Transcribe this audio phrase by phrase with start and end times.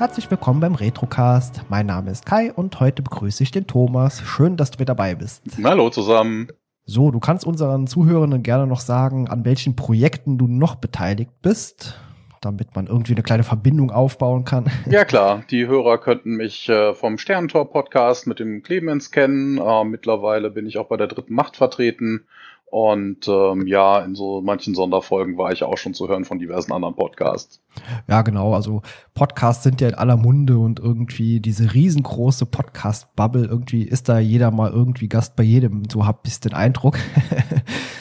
[0.00, 1.60] Herzlich willkommen beim Retrocast.
[1.68, 4.22] Mein Name ist Kai und heute begrüße ich den Thomas.
[4.22, 5.42] Schön, dass du mit dabei bist.
[5.62, 6.48] Hallo zusammen.
[6.86, 12.00] So, du kannst unseren Zuhörenden gerne noch sagen, an welchen Projekten du noch beteiligt bist,
[12.40, 14.70] damit man irgendwie eine kleine Verbindung aufbauen kann.
[14.90, 19.58] Ja klar, die Hörer könnten mich äh, vom Sternentor-Podcast mit dem Clemens kennen.
[19.58, 22.24] Äh, mittlerweile bin ich auch bei der dritten Macht vertreten
[22.70, 26.72] und ähm, ja, in so manchen Sonderfolgen war ich auch schon zu hören von diversen
[26.72, 27.60] anderen Podcasts.
[28.08, 28.54] Ja, genau.
[28.54, 34.20] Also Podcasts sind ja in aller Munde und irgendwie diese riesengroße Podcast-Bubble, irgendwie ist da
[34.20, 35.82] jeder mal irgendwie Gast bei jedem.
[35.90, 36.96] So hab ich den Eindruck.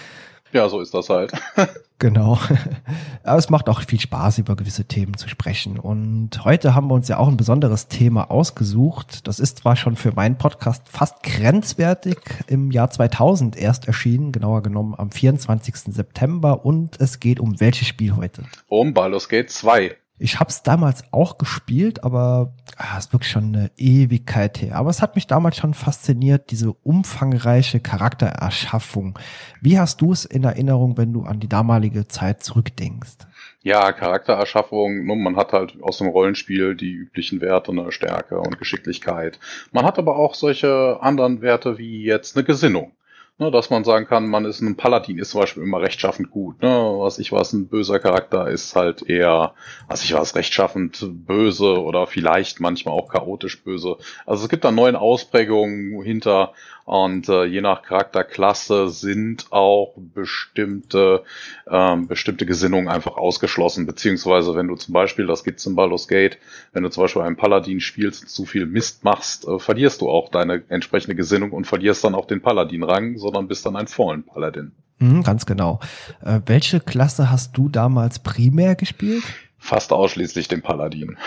[0.51, 1.31] Ja, so ist das halt.
[1.99, 2.39] genau.
[3.23, 5.79] Aber es macht auch viel Spaß, über gewisse Themen zu sprechen.
[5.79, 9.27] Und heute haben wir uns ja auch ein besonderes Thema ausgesucht.
[9.27, 14.63] Das ist zwar schon für meinen Podcast fast grenzwertig im Jahr 2000 erst erschienen, genauer
[14.63, 15.93] genommen am 24.
[15.93, 16.65] September.
[16.65, 18.43] Und es geht um welches Spiel heute?
[18.67, 19.95] Um Baldur's Gate 2.
[20.19, 24.75] Ich habe es damals auch gespielt, aber ah, ist wirklich schon eine Ewigkeit her.
[24.75, 29.17] Aber es hat mich damals schon fasziniert, diese umfangreiche Charaktererschaffung.
[29.61, 33.17] Wie hast du es in Erinnerung, wenn du an die damalige Zeit zurückdenkst?
[33.61, 38.57] Ja, Charaktererschaffung, ne, man hat halt aus dem Rollenspiel die üblichen Werte, eine Stärke und
[38.57, 39.39] Geschicklichkeit.
[39.71, 42.93] Man hat aber auch solche anderen Werte wie jetzt eine Gesinnung.
[43.41, 46.61] Ne, dass man sagen kann, man ist ein Paladin, ist zum Beispiel immer rechtschaffend gut.
[46.61, 46.67] Ne?
[46.67, 49.53] Was ich was, ein böser Charakter ist halt eher,
[49.87, 53.95] was ich was, rechtschaffend böse oder vielleicht manchmal auch chaotisch böse.
[54.25, 56.51] Also es gibt da neuen Ausprägungen hinter
[56.89, 61.21] und äh, je nach Charakterklasse sind auch bestimmte,
[61.69, 63.85] ähm, bestimmte Gesinnungen einfach ausgeschlossen.
[63.85, 66.39] Beziehungsweise wenn du zum Beispiel, das gibt's in Baldur's Gate,
[66.73, 70.09] wenn du zum Beispiel einen Paladin spielst und zu viel Mist machst, äh, verlierst du
[70.09, 74.23] auch deine entsprechende Gesinnung und verlierst dann auch den Paladin-Rang, sondern bist dann ein Fallen
[74.23, 74.71] Paladin.
[74.97, 75.79] Mhm, ganz genau.
[76.25, 79.23] Äh, welche Klasse hast du damals primär gespielt?
[79.59, 81.19] Fast ausschließlich den Paladin.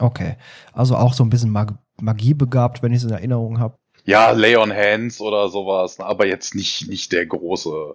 [0.00, 0.36] Okay,
[0.74, 4.30] also auch so ein bisschen Mag Magie begabt, wenn ich es in Erinnerung habe ja,
[4.30, 7.94] Lay on Hands oder sowas, aber jetzt nicht, nicht der große,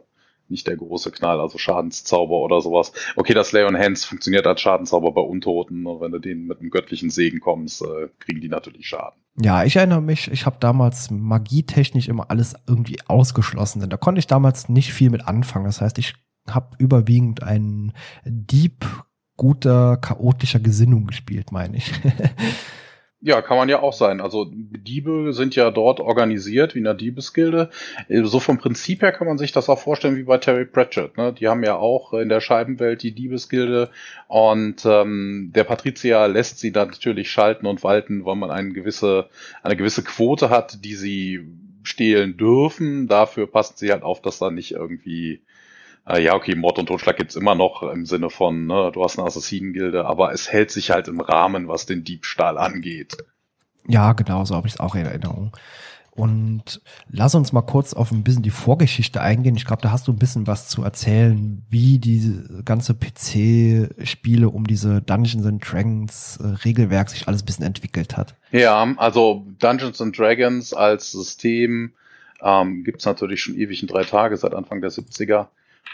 [0.50, 2.92] nicht der große Knall, also Schadenszauber oder sowas.
[3.16, 6.60] Okay, das Lay on Hands funktioniert als Schadenzauber bei Untoten und wenn du denen mit
[6.60, 9.20] einem göttlichen Segen kommst, äh, kriegen die natürlich Schaden.
[9.42, 14.20] Ja, ich erinnere mich, ich habe damals magietechnisch immer alles irgendwie ausgeschlossen, denn da konnte
[14.20, 15.66] ich damals nicht viel mit anfangen.
[15.66, 16.14] Das heißt, ich
[16.48, 17.94] habe überwiegend einen
[18.26, 18.86] Dieb
[19.38, 21.92] guter, chaotischer Gesinnung gespielt, meine ich.
[23.26, 24.20] Ja, kann man ja auch sein.
[24.20, 27.70] Also Diebe sind ja dort organisiert wie in der Diebesgilde.
[28.10, 31.16] Äh, so vom Prinzip her kann man sich das auch vorstellen wie bei Terry Pratchett.
[31.18, 31.32] Ne?
[31.32, 33.90] Die haben ja auch in der Scheibenwelt die Diebesgilde
[34.28, 39.30] und ähm, der Patrizier lässt sie dann natürlich schalten und walten, weil man eine gewisse,
[39.62, 41.48] eine gewisse Quote hat, die sie
[41.82, 43.08] stehlen dürfen.
[43.08, 45.40] Dafür passen sie halt auf, dass da nicht irgendwie
[46.08, 49.18] äh, ja, okay, Mord und Totschlag gibt's immer noch im Sinne von, ne, du hast
[49.18, 53.18] eine Assassinengilde, aber es hält sich halt im Rahmen, was den Diebstahl angeht.
[53.88, 55.52] Ja, genau, so habe ich es auch in Erinnerung.
[56.16, 59.56] Und lass uns mal kurz auf ein bisschen die Vorgeschichte eingehen.
[59.56, 64.68] Ich glaube, da hast du ein bisschen was zu erzählen, wie diese ganze PC-Spiele um
[64.68, 68.36] diese Dungeons and Dragons äh, Regelwerk sich alles ein bisschen entwickelt hat.
[68.52, 71.94] Ja, also Dungeons and Dragons als System
[72.44, 75.48] ähm, gibt natürlich schon ewig in drei Tage, seit Anfang der 70er.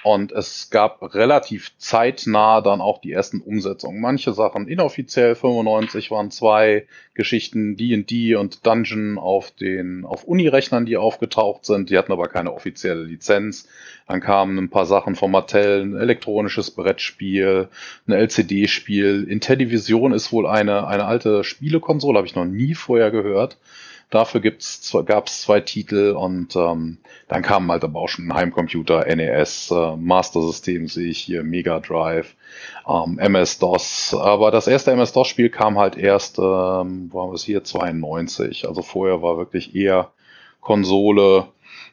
[0.04, 4.00] Und es gab relativ zeitnah dann auch die ersten Umsetzungen.
[4.00, 10.96] Manche Sachen inoffiziell, 95 waren zwei Geschichten, D&D und Dungeon auf den, auf Uni-Rechnern, die
[10.96, 11.90] aufgetaucht sind.
[11.90, 13.68] Die hatten aber keine offizielle Lizenz.
[14.08, 17.68] Dann kamen ein paar Sachen von Mattel, ein elektronisches Brettspiel,
[18.08, 19.26] ein LCD-Spiel.
[19.30, 23.58] Intellivision ist wohl eine, eine alte Spielekonsole, habe ich noch nie vorher gehört.
[24.10, 26.98] Dafür gibt's, gab's zwei Titel und ähm,
[27.28, 31.80] dann kamen halt aber auch schon Heimcomputer, NES, äh, Master System sehe ich hier, Mega
[31.80, 32.36] Drive,
[32.88, 34.16] ähm, MS-DOS.
[34.16, 38.68] Aber das erste MS-DOS-Spiel kam halt erst, ähm, wo haben wir es hier, 92.
[38.68, 40.12] Also vorher war wirklich eher
[40.60, 41.48] Konsole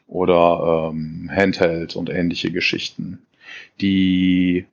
[0.07, 3.21] oder ähm, Handheld und ähnliche Geschichten.
[3.79, 4.65] Die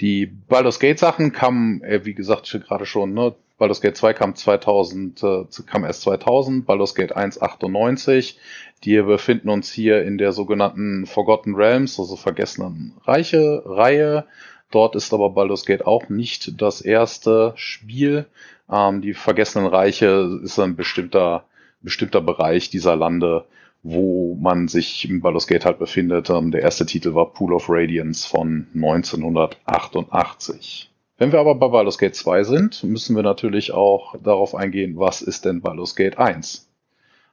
[0.00, 4.36] die Baldur's Gate Sachen kamen, äh, wie gesagt, gerade schon, ne, Baldur's Gate 2 kam
[4.36, 8.38] 2000, äh, kam erst 2000, Baldur's Gate 1 98.
[8.82, 14.26] Wir befinden uns hier in der sogenannten Forgotten Realms, also vergessenen Reiche, Reihe.
[14.70, 18.26] Dort ist aber Baldur's Gate auch nicht das erste Spiel.
[18.70, 21.42] Ähm, die Vergessenen Reiche ist ein bestimmter,
[21.82, 23.44] bestimmter Bereich dieser Lande,
[23.82, 26.30] wo man sich im Baldur's Gate halt befindet.
[26.30, 30.88] Ähm, der erste Titel war Pool of Radiance von 1988.
[31.18, 35.20] Wenn wir aber bei Baldur's Gate 2 sind, müssen wir natürlich auch darauf eingehen, was
[35.20, 36.70] ist denn Baldur's Gate 1?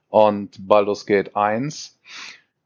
[0.09, 1.99] Und Baldur's Gate 1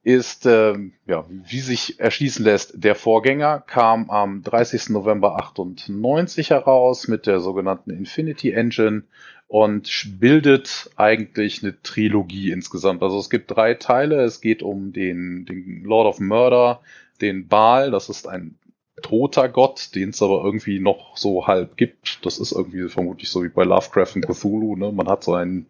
[0.02, 0.76] ist, äh,
[1.08, 4.90] ja, wie sich erschließen lässt, der Vorgänger kam am 30.
[4.92, 9.04] November 98 heraus mit der sogenannten Infinity Engine
[9.50, 13.04] und bildet eigentlich eine Trilogie insgesamt.
[13.04, 14.22] Also es gibt drei Teile.
[14.22, 16.80] Es geht um den, den Lord of Murder,
[17.20, 18.59] den Baal, das ist ein
[19.02, 22.26] toter Gott, den es aber irgendwie noch so halb gibt.
[22.26, 24.76] Das ist irgendwie vermutlich so wie bei Lovecraft und Cthulhu.
[24.76, 24.92] Ne?
[24.92, 25.68] Man hat so einen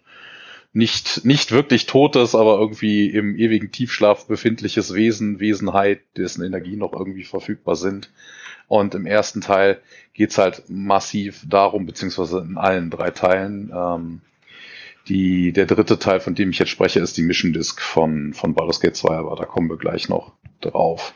[0.74, 6.94] nicht, nicht wirklich totes, aber irgendwie im ewigen Tiefschlaf befindliches Wesen, Wesenheit, dessen Energien noch
[6.94, 8.12] irgendwie verfügbar sind.
[8.68, 9.82] Und im ersten Teil
[10.14, 13.72] geht's halt massiv darum, beziehungsweise in allen drei Teilen.
[13.76, 14.22] Ähm,
[15.08, 18.54] die, der dritte Teil, von dem ich jetzt spreche, ist die Mission Disc von, von
[18.54, 21.16] Baldur's Gate 2, aber da kommen wir gleich noch drauf.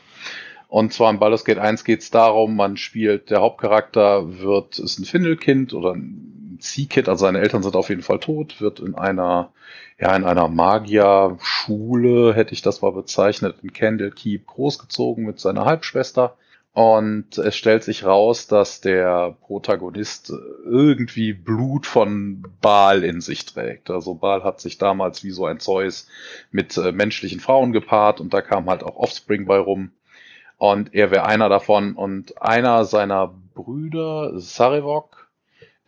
[0.74, 5.04] Und zwar in Baldur's Gate 1 geht's darum, man spielt, der Hauptcharakter wird, ist ein
[5.04, 9.52] Findelkind oder ein Seekid, also seine Eltern sind auf jeden Fall tot, wird in einer,
[10.00, 16.36] ja, in einer Magierschule, hätte ich das mal bezeichnet, in Candlekeep großgezogen mit seiner Halbschwester
[16.72, 20.32] und es stellt sich raus, dass der Protagonist
[20.64, 23.90] irgendwie Blut von Baal in sich trägt.
[23.90, 26.08] Also Baal hat sich damals wie so ein Zeus
[26.50, 29.92] mit äh, menschlichen Frauen gepaart und da kam halt auch Offspring bei rum.
[30.72, 35.28] Und er wäre einer davon und einer seiner Brüder, Sarevok,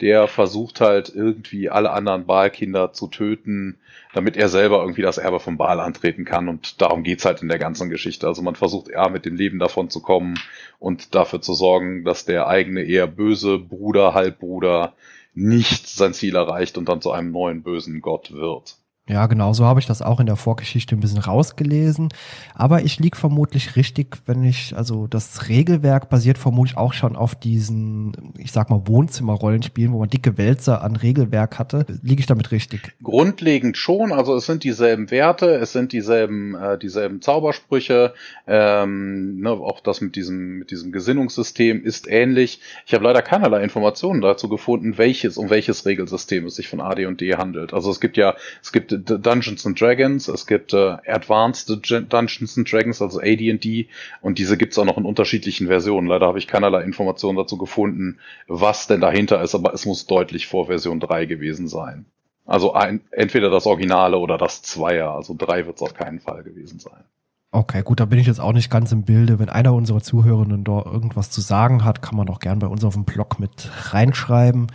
[0.03, 3.79] der versucht halt irgendwie alle anderen Baal-Kinder zu töten,
[4.13, 6.47] damit er selber irgendwie das Erbe von Baal antreten kann.
[6.51, 8.27] Und darum geht's halt in der ganzen Geschichte.
[8.27, 10.39] Also man versucht eher mit dem Leben davon zu kommen
[10.79, 14.93] und dafür zu sorgen, dass der eigene eher böse Bruder, Halbbruder
[15.33, 18.77] nicht sein Ziel erreicht und dann zu einem neuen bösen Gott wird.
[19.09, 22.09] Ja, genau, so habe ich das auch in der Vorgeschichte ein bisschen rausgelesen.
[22.57, 27.37] Aber ich lieg vermutlich richtig, wenn ich, also das Regelwerk basiert vermutlich auch schon auf
[27.37, 31.87] diesen, ich sag mal, Wohnzimmerrollenspielen, wo man dicke Wälzer an Regelwerk hatte.
[32.03, 32.97] Liege ich damit richtig?
[33.01, 38.13] Grundlegend schon, also es sind dieselben Werte, es sind dieselben, äh, dieselben Zaubersprüche,
[38.49, 42.61] ähm, ne, auch das mit diesem, mit diesem Gesinnungssystem ist ähnlich.
[42.87, 47.37] Ich habe leider keinerlei Informationen dazu gefunden, welches, um welches Regelsystem es sich von AD&D
[47.37, 47.73] handelt.
[47.73, 52.71] Also es gibt ja, es gibt Dungeons and Dragons, es gibt äh, Advanced Dungeons and
[52.71, 53.89] Dragons, also AD&D,
[54.21, 56.07] und diese gibt's auch noch in unterschiedlichen Versionen.
[56.07, 60.47] Leider habe ich keinerlei Informationen dazu gefunden, was denn dahinter ist, aber es muss deutlich
[60.47, 62.07] vor Version 3 gewesen sein.
[62.45, 66.79] Also ein, entweder das Originale oder das Zweier, also 3 wird's auf keinen Fall gewesen
[66.79, 67.05] sein.
[67.53, 69.39] Okay, gut, da bin ich jetzt auch nicht ganz im Bilde.
[69.39, 72.85] Wenn einer unserer Zuhörenden da irgendwas zu sagen hat, kann man auch gern bei uns
[72.85, 74.67] auf dem Blog mit reinschreiben.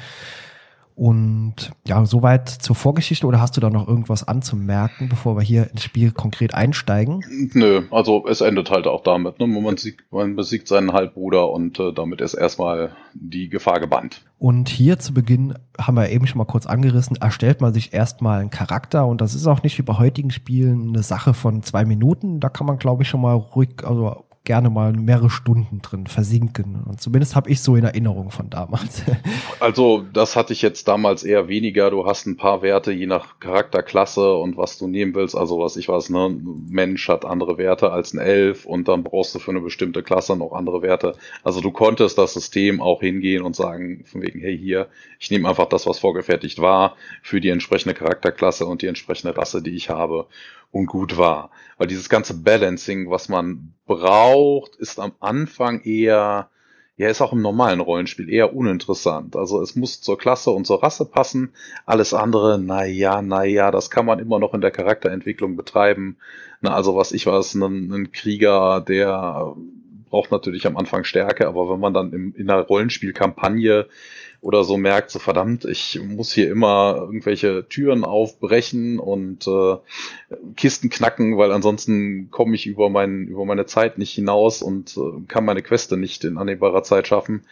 [1.01, 5.67] Und ja, soweit zur Vorgeschichte oder hast du da noch irgendwas anzumerken, bevor wir hier
[5.71, 7.25] ins Spiel konkret einsteigen?
[7.55, 9.39] Nö, also es endet halt auch damit.
[9.39, 9.47] Ne?
[9.47, 14.21] Man, siegt, man besiegt seinen Halbbruder und äh, damit ist erstmal die Gefahr gebannt.
[14.37, 18.39] Und hier zu Beginn haben wir eben schon mal kurz angerissen, erstellt man sich erstmal
[18.39, 21.83] einen Charakter und das ist auch nicht wie bei heutigen Spielen eine Sache von zwei
[21.83, 22.39] Minuten.
[22.39, 26.83] Da kann man, glaube ich, schon mal ruhig, also gerne mal mehrere Stunden drin versinken.
[26.83, 29.03] Und zumindest habe ich so in Erinnerung von damals.
[29.59, 31.91] Also das hatte ich jetzt damals eher weniger.
[31.91, 35.35] Du hast ein paar Werte je nach Charakterklasse und was du nehmen willst.
[35.35, 36.35] Also was ich weiß, ne,
[36.67, 40.35] Mensch hat andere Werte als ein Elf und dann brauchst du für eine bestimmte Klasse
[40.35, 41.13] noch andere Werte.
[41.43, 44.87] Also du konntest das System auch hingehen und sagen, von wegen, hey hier,
[45.19, 49.61] ich nehme einfach das, was vorgefertigt war, für die entsprechende Charakterklasse und die entsprechende Rasse,
[49.61, 50.25] die ich habe
[50.71, 51.51] und gut war.
[51.77, 56.49] Weil dieses ganze Balancing, was man braucht, ist am Anfang eher,
[56.97, 59.35] ja, ist auch im normalen Rollenspiel eher uninteressant.
[59.35, 61.51] Also es muss zur Klasse und zur Rasse passen.
[61.85, 66.17] Alles andere, naja, naja, das kann man immer noch in der Charakterentwicklung betreiben.
[66.61, 69.55] Na, also was ich weiß, ein, ein Krieger, der
[70.09, 73.87] braucht natürlich am Anfang Stärke, aber wenn man dann im, in einer Rollenspielkampagne
[74.41, 79.75] oder so merkt, so verdammt, ich muss hier immer irgendwelche Türen aufbrechen und äh,
[80.55, 85.21] Kisten knacken, weil ansonsten komme ich über, mein, über meine Zeit nicht hinaus und äh,
[85.27, 87.45] kann meine Queste nicht in annehmbarer Zeit schaffen.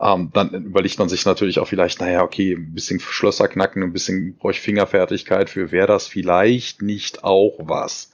[0.00, 3.92] Ähm, dann überlegt man sich natürlich auch vielleicht, naja, okay, ein bisschen Schlösser knacken, ein
[3.92, 8.10] bisschen brauche ich Fingerfertigkeit für, wäre das vielleicht nicht auch was?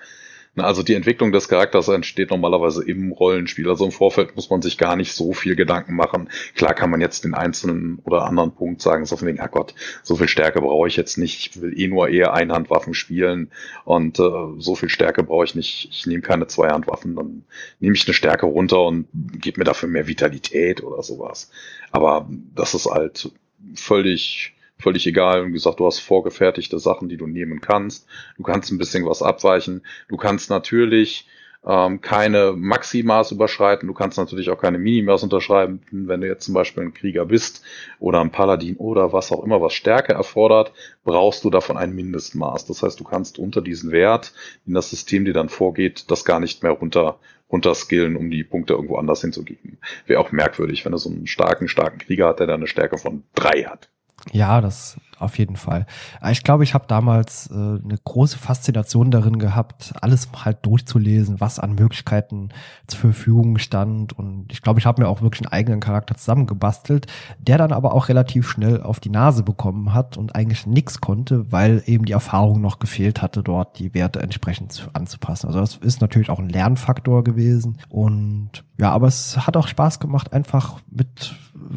[0.60, 3.68] Also die Entwicklung des Charakters entsteht normalerweise im Rollenspiel.
[3.68, 6.28] Also im Vorfeld muss man sich gar nicht so viel Gedanken machen.
[6.54, 9.74] Klar kann man jetzt den einzelnen oder anderen Punkt sagen, so von wegen, ach Gott,
[10.02, 11.40] so viel Stärke brauche ich jetzt nicht.
[11.40, 13.50] Ich will eh nur eher Einhandwaffen spielen
[13.84, 14.22] und äh,
[14.58, 15.88] so viel Stärke brauche ich nicht.
[15.90, 17.44] Ich nehme keine Zweihandwaffen, dann
[17.80, 21.50] nehme ich eine Stärke runter und gebe mir dafür mehr Vitalität oder sowas.
[21.90, 23.30] Aber das ist halt
[23.74, 25.46] völlig völlig egal.
[25.46, 28.06] Wie gesagt, du hast vorgefertigte Sachen, die du nehmen kannst.
[28.36, 29.82] Du kannst ein bisschen was abweichen.
[30.08, 31.26] Du kannst natürlich
[31.66, 33.88] ähm, keine Maximas überschreiten.
[33.88, 37.62] Du kannst natürlich auch keine Minimas unterschreiben, wenn du jetzt zum Beispiel ein Krieger bist
[37.98, 40.72] oder ein Paladin oder was auch immer, was Stärke erfordert,
[41.04, 42.66] brauchst du davon ein Mindestmaß.
[42.66, 44.32] Das heißt, du kannst unter diesen Wert,
[44.66, 47.18] den das System dir dann vorgeht, das gar nicht mehr runter
[47.50, 49.78] runterskillen, um die Punkte irgendwo anders hinzugeben.
[50.06, 52.98] Wäre auch merkwürdig, wenn er so einen starken, starken Krieger hat, der dann eine Stärke
[52.98, 53.88] von drei hat.
[54.32, 55.86] Ja, das auf jeden Fall.
[56.30, 61.58] Ich glaube, ich habe damals äh, eine große Faszination darin gehabt, alles halt durchzulesen, was
[61.58, 62.50] an Möglichkeiten
[62.86, 64.12] zur Verfügung stand.
[64.12, 67.06] Und ich glaube, ich habe mir auch wirklich einen eigenen Charakter zusammengebastelt,
[67.38, 71.50] der dann aber auch relativ schnell auf die Nase bekommen hat und eigentlich nichts konnte,
[71.50, 75.48] weil eben die Erfahrung noch gefehlt hatte, dort die Werte entsprechend anzupassen.
[75.48, 77.78] Also das ist natürlich auch ein Lernfaktor gewesen.
[77.88, 81.34] Und ja, aber es hat auch Spaß gemacht, einfach mit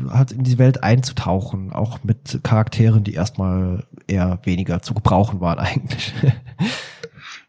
[0.09, 5.59] halt in die Welt einzutauchen, auch mit Charakteren, die erstmal eher weniger zu gebrauchen waren
[5.59, 6.13] eigentlich.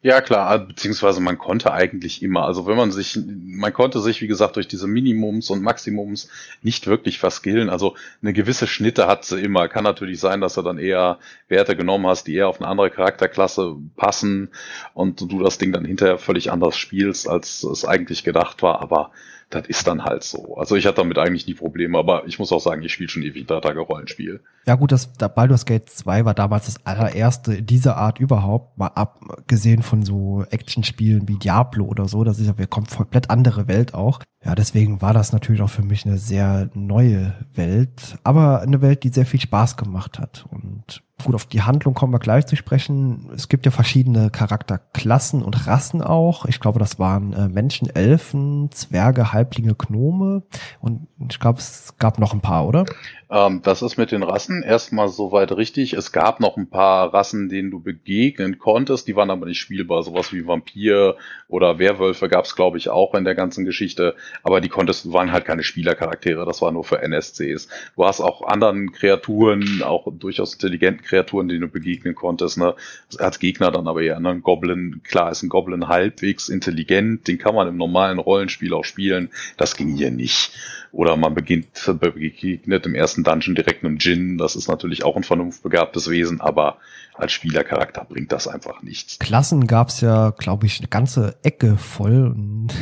[0.04, 4.26] Ja, klar, beziehungsweise man konnte eigentlich immer, also wenn man sich, man konnte sich, wie
[4.26, 6.28] gesagt, durch diese Minimums und Maximums
[6.60, 7.70] nicht wirklich verskillen.
[7.70, 9.68] Also eine gewisse Schnitte hat sie immer.
[9.68, 12.90] Kann natürlich sein, dass du dann eher Werte genommen hast, die eher auf eine andere
[12.90, 14.48] Charakterklasse passen
[14.92, 18.82] und du das Ding dann hinterher völlig anders spielst, als es eigentlich gedacht war.
[18.82, 19.12] Aber
[19.50, 20.56] das ist dann halt so.
[20.56, 23.22] Also ich hatte damit eigentlich nie Probleme, aber ich muss auch sagen, ich spiele schon
[23.22, 24.40] ewig drei Tage Rollenspiel.
[24.66, 29.82] Ja gut, das Baldur's Gate 2 war damals das allererste dieser Art überhaupt, mal abgesehen
[30.00, 34.20] so Actionspielen wie Diablo oder so, das ist ja eine komplett andere Welt auch.
[34.42, 39.04] Ja, deswegen war das natürlich auch für mich eine sehr neue Welt, aber eine Welt,
[39.04, 42.56] die sehr viel Spaß gemacht hat und Gut, auf die Handlung kommen wir gleich zu
[42.56, 43.30] sprechen.
[43.34, 46.46] Es gibt ja verschiedene Charakterklassen und Rassen auch.
[46.46, 50.42] Ich glaube, das waren äh, Menschen, Elfen, Zwerge, Halblinge, Gnome
[50.80, 52.84] und ich glaube, es gab noch ein paar, oder?
[53.32, 55.94] Ähm, das ist mit den Rassen erstmal soweit richtig.
[55.94, 60.02] Es gab noch ein paar Rassen, denen du begegnen konntest, die waren aber nicht spielbar.
[60.02, 61.16] Sowas wie Vampir
[61.48, 64.16] oder Werwölfe gab es, glaube ich, auch in der ganzen Geschichte.
[64.42, 67.68] Aber die konntest, waren halt keine Spielercharaktere, das war nur für NSCs.
[67.96, 72.58] Du hast auch anderen Kreaturen, auch durchaus intelligenten Kreaturen, denen du begegnen konntest.
[72.58, 72.74] Ne?
[73.16, 74.28] Als Gegner dann aber eher ne?
[74.28, 78.84] ein Goblin, klar ist ein Goblin halbwegs intelligent, den kann man im normalen Rollenspiel auch
[78.84, 79.30] spielen.
[79.56, 80.52] Das ging hier nicht.
[80.92, 84.38] Oder man beginnt, begegnet im ersten Dungeon direkt einem Djinn.
[84.38, 86.78] Das ist natürlich auch ein vernunftbegabtes Wesen, aber
[87.14, 89.18] als Spielercharakter bringt das einfach nichts.
[89.18, 92.34] Klassen gab's ja, glaube ich, eine ganze Ecke voll.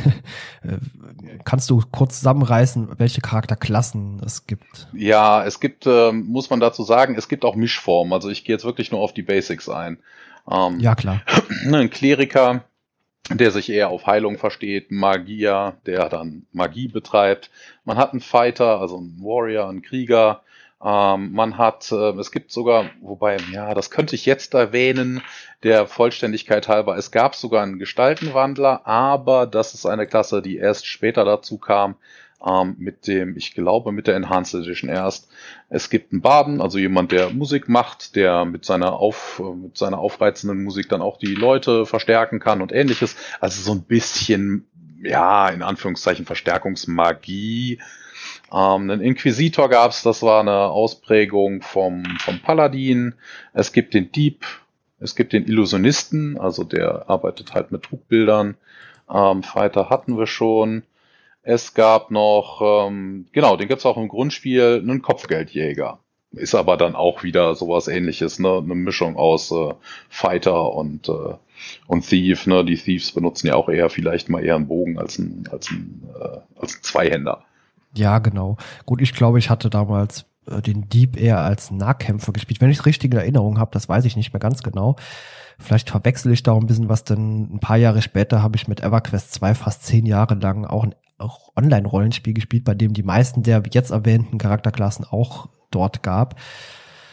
[0.63, 0.77] Äh,
[1.43, 4.87] kannst du kurz zusammenreißen, welche Charakterklassen es gibt?
[4.93, 8.13] Ja, es gibt, äh, muss man dazu sagen, es gibt auch Mischformen.
[8.13, 9.97] Also ich gehe jetzt wirklich nur auf die Basics ein.
[10.47, 11.23] Ähm, ja, klar.
[11.65, 12.63] Ein Kleriker
[13.29, 17.49] der sich eher auf Heilung versteht, Magier, der dann Magie betreibt.
[17.85, 20.41] Man hat einen Fighter, also einen Warrior, einen Krieger.
[20.83, 25.21] Ähm, man hat, äh, es gibt sogar, wobei, ja, das könnte ich jetzt erwähnen,
[25.63, 26.97] der Vollständigkeit halber.
[26.97, 31.95] Es gab sogar einen Gestaltenwandler, aber das ist eine Klasse, die erst später dazu kam
[32.45, 35.29] ähm, mit dem, ich glaube, mit der Enhanced Edition erst.
[35.69, 39.99] Es gibt einen Baden, also jemand, der Musik macht, der mit seiner, auf, mit seiner
[39.99, 43.15] aufreizenden Musik dann auch die Leute verstärken kann und ähnliches.
[43.39, 44.67] Also so ein bisschen,
[45.03, 47.79] ja, in Anführungszeichen Verstärkungsmagie.
[48.51, 53.15] Ähm, einen Inquisitor gab's, das war eine Ausprägung vom, vom Paladin.
[53.53, 54.45] Es gibt den Dieb,
[54.99, 58.55] es gibt den Illusionisten, also der arbeitet halt mit Trugbildern.
[59.09, 60.83] Ähm, Fighter hatten wir schon.
[61.43, 65.99] Es gab noch, ähm, genau, den gibt's auch im Grundspiel, einen Kopfgeldjäger.
[66.33, 68.57] Ist aber dann auch wieder sowas ähnliches, ne?
[68.57, 69.73] Eine Mischung aus äh,
[70.07, 71.33] Fighter und, äh,
[71.87, 72.63] und Thief, ne?
[72.63, 76.37] Die Thieves benutzen ja auch eher vielleicht mal eher einen Bogen als ein, als äh,
[76.57, 77.43] als ein Zweihänder.
[77.95, 78.55] Ja, genau.
[78.85, 82.61] Gut, ich glaube, ich hatte damals äh, den Dieb eher als Nahkämpfer gespielt.
[82.61, 84.95] Wenn ich es richtig in Erinnerung habe, das weiß ich nicht mehr ganz genau.
[85.59, 88.69] Vielleicht verwechsel ich da auch ein bisschen was, denn ein paar Jahre später habe ich
[88.69, 90.95] mit EverQuest 2 fast zehn Jahre lang auch ein
[91.55, 96.35] Online-Rollenspiel gespielt, bei dem die meisten der jetzt erwähnten Charakterklassen auch dort gab.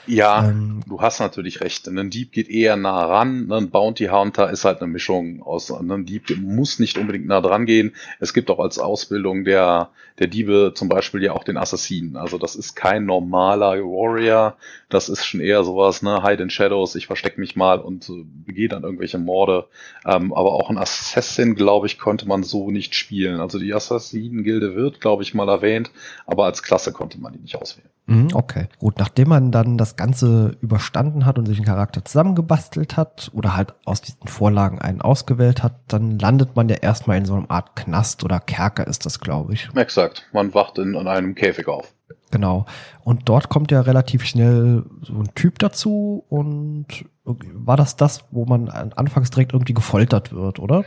[0.09, 1.87] Ja, ähm, du hast natürlich recht.
[1.87, 3.53] Ein Dieb geht eher nah ran.
[3.53, 5.71] Ein Bounty Hunter ist halt eine Mischung aus.
[5.71, 7.95] Ein Dieb muss nicht unbedingt nah dran gehen.
[8.19, 12.17] Es gibt auch als Ausbildung der, der Diebe zum Beispiel ja auch den Assassinen.
[12.17, 14.57] Also das ist kein normaler Warrior.
[14.89, 16.95] Das ist schon eher sowas, ne, Hide in Shadows.
[16.95, 19.67] Ich verstecke mich mal und äh, begehe dann irgendwelche Morde.
[20.07, 23.41] Ähm, aber auch ein Assassin, glaube ich, konnte man so nicht spielen.
[23.41, 25.91] Also die Assassinen-Gilde wird, glaube ich, mal erwähnt.
[26.27, 27.91] Aber als Klasse konnte man die nicht auswählen.
[28.09, 28.99] Mhm, okay, gut.
[28.99, 33.75] Nachdem man dann das Ganze überstanden hat und sich einen Charakter zusammengebastelt hat oder halt
[33.85, 37.77] aus diesen Vorlagen einen ausgewählt hat, dann landet man ja erstmal in so einer Art
[37.77, 39.69] Knast oder Kerker ist das, glaube ich.
[39.75, 40.27] Exakt.
[40.33, 41.93] Man wacht in, in einem Käfig auf.
[42.31, 42.67] Genau.
[43.05, 46.87] Und dort kommt ja relativ schnell so ein Typ dazu und
[47.25, 50.85] war das das, wo man anfangs direkt irgendwie gefoltert wird, oder?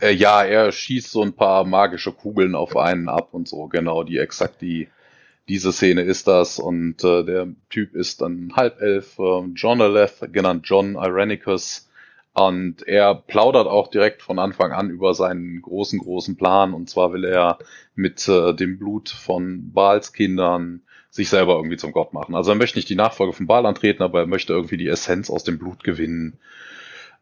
[0.00, 4.02] Äh, ja, er schießt so ein paar magische Kugeln auf einen ab und so, genau,
[4.02, 4.88] die exakt die,
[5.48, 10.66] diese Szene ist das und äh, der Typ ist ein Halbelf, äh, John Aleth, genannt
[10.66, 11.88] John Irenicus
[12.32, 17.12] und er plaudert auch direkt von Anfang an über seinen großen, großen Plan und zwar
[17.12, 17.58] will er
[17.94, 22.34] mit äh, dem Blut von Baals Kindern sich selber irgendwie zum Gott machen.
[22.34, 25.30] Also er möchte nicht die Nachfolge von Baal antreten, aber er möchte irgendwie die Essenz
[25.30, 26.38] aus dem Blut gewinnen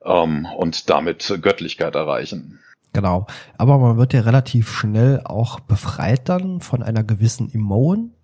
[0.02, 2.61] ähm, und damit Göttlichkeit erreichen.
[2.92, 3.26] Genau.
[3.56, 8.14] Aber man wird ja relativ schnell auch befreit dann von einer gewissen Imoen.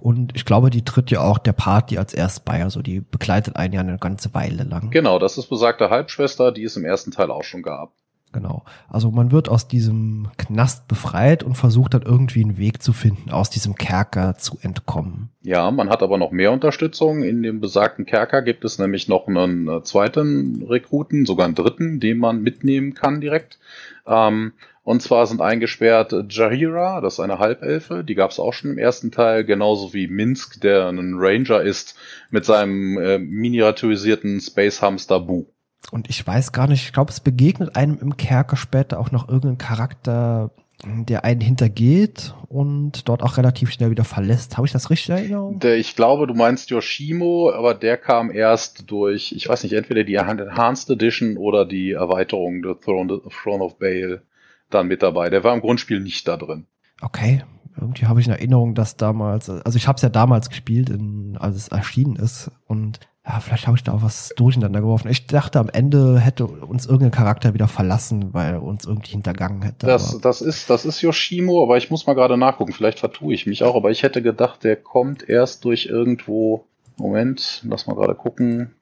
[0.00, 2.62] Und ich glaube, die tritt ja auch der Party als erst bei.
[2.62, 4.90] Also die begleitet einen ja eine ganze Weile lang.
[4.90, 7.92] Genau, das ist besagte Halbschwester, die es im ersten Teil auch schon gab.
[8.32, 8.64] Genau.
[8.88, 13.30] Also man wird aus diesem Knast befreit und versucht dann irgendwie einen Weg zu finden,
[13.30, 15.30] aus diesem Kerker zu entkommen.
[15.42, 17.22] Ja, man hat aber noch mehr Unterstützung.
[17.22, 22.00] In dem besagten Kerker gibt es nämlich noch einen äh, zweiten Rekruten, sogar einen dritten,
[22.00, 23.58] den man mitnehmen kann direkt.
[24.06, 24.52] Ähm,
[24.88, 28.78] und zwar sind eingesperrt Jahira, das ist eine Halbelfe, die gab es auch schon im
[28.78, 31.94] ersten Teil, genauso wie Minsk, der ein Ranger ist,
[32.30, 35.46] mit seinem äh, miniaturisierten Space Hamster Boo.
[35.90, 39.28] Und ich weiß gar nicht, ich glaube, es begegnet einem im Kerker später auch noch
[39.28, 40.50] irgendein Charakter,
[40.84, 44.56] der einen hintergeht und dort auch relativ schnell wieder verlässt.
[44.56, 45.64] Habe ich das richtig erinnert?
[45.64, 50.14] Ich glaube, du meinst Yoshimo, aber der kam erst durch, ich weiß nicht, entweder die
[50.14, 54.22] Enhanced Edition oder die Erweiterung The Throne, Throne of Bale
[54.70, 55.30] dann mit dabei.
[55.30, 56.66] Der war im Grundspiel nicht da drin.
[57.00, 57.42] Okay,
[57.80, 61.36] irgendwie habe ich eine Erinnerung, dass damals, also ich habe es ja damals gespielt, in,
[61.38, 65.10] als es erschienen ist und ja, vielleicht habe ich da auch was durcheinander geworfen.
[65.10, 69.60] Ich dachte, am Ende hätte uns irgendein Charakter wieder verlassen, weil er uns irgendwie hintergangen
[69.62, 69.86] hätte.
[69.86, 72.72] Das, das, ist, das ist Yoshimo, aber ich muss mal gerade nachgucken.
[72.72, 76.64] Vielleicht vertue ich mich auch, aber ich hätte gedacht, der kommt erst durch irgendwo.
[76.96, 78.74] Moment, lass mal gerade gucken.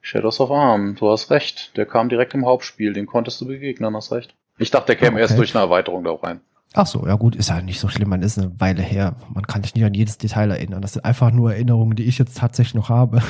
[0.00, 1.76] Shadows of Arm, du hast recht.
[1.76, 4.34] Der kam direkt im Hauptspiel, den konntest du begegnen, hast recht.
[4.58, 5.20] Ich dachte, der käme okay.
[5.22, 6.40] erst durch eine Erweiterung da rein.
[6.78, 9.16] Ach so, ja gut, ist ja nicht so schlimm, man ist eine Weile her.
[9.32, 10.82] Man kann sich nicht an jedes Detail erinnern.
[10.82, 13.22] Das sind einfach nur Erinnerungen, die ich jetzt tatsächlich noch habe.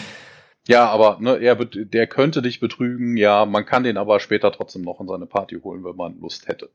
[0.66, 4.82] ja, aber ne, er, der könnte dich betrügen, ja, man kann den aber später trotzdem
[4.82, 6.70] noch in seine Party holen, wenn man Lust hätte.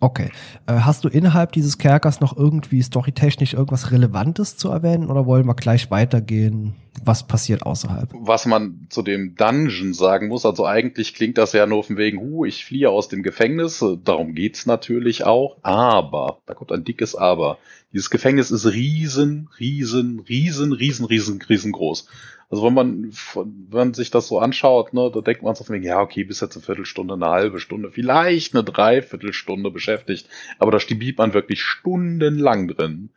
[0.00, 0.30] Okay.
[0.66, 5.46] Äh, hast du innerhalb dieses Kerkers noch irgendwie storytechnisch irgendwas Relevantes zu erwähnen oder wollen
[5.46, 6.74] wir gleich weitergehen?
[7.04, 8.10] Was passiert außerhalb?
[8.14, 12.18] Was man zu dem Dungeon sagen muss, also eigentlich klingt das ja nur von wegen,
[12.18, 17.14] hu, ich fliehe aus dem Gefängnis, darum geht's natürlich auch, aber, da kommt ein dickes
[17.14, 17.58] Aber.
[17.92, 22.06] Dieses Gefängnis ist riesen, riesen, riesen, riesen, riesen, riesengroß.
[22.50, 25.84] Also wenn man, wenn man sich das so anschaut, ne, da denkt man so wegen,
[25.84, 30.28] ja, okay, bis jetzt eine Viertelstunde, eine halbe Stunde, vielleicht eine Dreiviertelstunde beschäftigt.
[30.58, 33.10] Aber da blieb man wirklich stundenlang drin.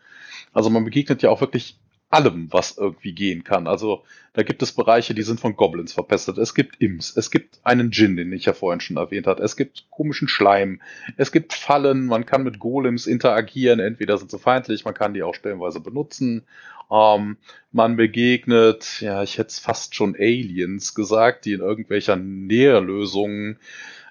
[0.54, 1.78] Also man begegnet ja auch wirklich
[2.14, 3.68] allem, was irgendwie gehen kann.
[3.68, 6.38] Also da gibt es Bereiche, die sind von Goblins verpestet.
[6.38, 9.42] Es gibt Imps, es gibt einen Djinn, den ich ja vorhin schon erwähnt habe.
[9.42, 10.80] Es gibt komischen Schleim,
[11.18, 13.80] es gibt Fallen, man kann mit Golems interagieren.
[13.80, 16.44] Entweder sind sie feindlich, man kann die auch stellenweise benutzen.
[16.92, 17.38] Ähm,
[17.72, 23.58] man begegnet, ja, ich hätte es fast schon Aliens gesagt, die in irgendwelcher Näherlösungen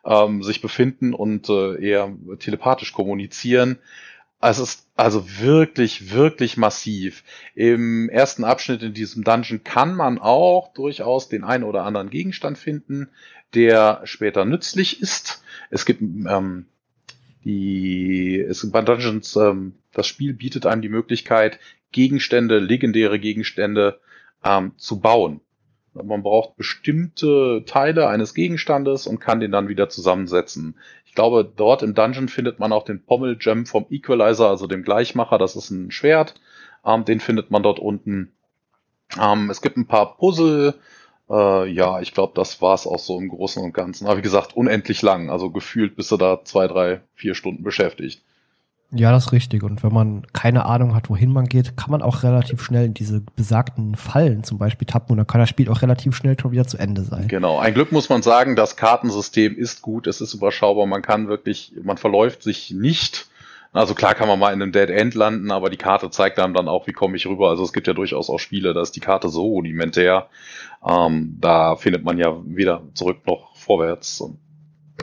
[0.04, 3.78] ähm, sich befinden und äh, eher telepathisch kommunizieren.
[4.42, 7.22] Also es ist also wirklich, wirklich massiv.
[7.54, 12.58] Im ersten Abschnitt in diesem Dungeon kann man auch durchaus den einen oder anderen Gegenstand
[12.58, 13.08] finden,
[13.54, 15.44] der später nützlich ist.
[15.70, 16.66] Es gibt ähm,
[17.44, 21.60] die, es bei Dungeons, ähm, das Spiel bietet einem die Möglichkeit,
[21.92, 24.00] Gegenstände, legendäre Gegenstände
[24.42, 25.40] ähm, zu bauen.
[25.94, 30.76] Man braucht bestimmte Teile eines Gegenstandes und kann den dann wieder zusammensetzen.
[31.04, 35.36] Ich glaube, dort im Dungeon findet man auch den Pommel-Gem vom Equalizer, also dem Gleichmacher.
[35.36, 36.34] Das ist ein Schwert.
[36.84, 38.32] Ähm, den findet man dort unten.
[39.20, 40.74] Ähm, es gibt ein paar Puzzle.
[41.28, 44.06] Äh, ja, ich glaube, das war's auch so im Großen und Ganzen.
[44.06, 45.28] Aber wie gesagt, unendlich lang.
[45.28, 48.22] Also gefühlt bist du da zwei, drei, vier Stunden beschäftigt.
[48.94, 49.62] Ja, das ist richtig.
[49.62, 52.94] Und wenn man keine Ahnung hat, wohin man geht, kann man auch relativ schnell in
[52.94, 56.52] diese besagten Fallen zum Beispiel tappen und dann kann das Spiel auch relativ schnell schon
[56.52, 57.26] wieder zu Ende sein.
[57.28, 57.58] Genau.
[57.58, 61.72] Ein Glück muss man sagen, das Kartensystem ist gut, es ist überschaubar, man kann wirklich,
[61.82, 63.28] man verläuft sich nicht.
[63.72, 66.52] Also klar kann man mal in einem Dead End landen, aber die Karte zeigt einem
[66.52, 67.48] dann auch, wie komme ich rüber.
[67.48, 70.28] Also es gibt ja durchaus auch Spiele, da ist die Karte so rudimentär.
[70.86, 74.20] Ähm, da findet man ja weder zurück noch vorwärts.
[74.20, 74.36] Und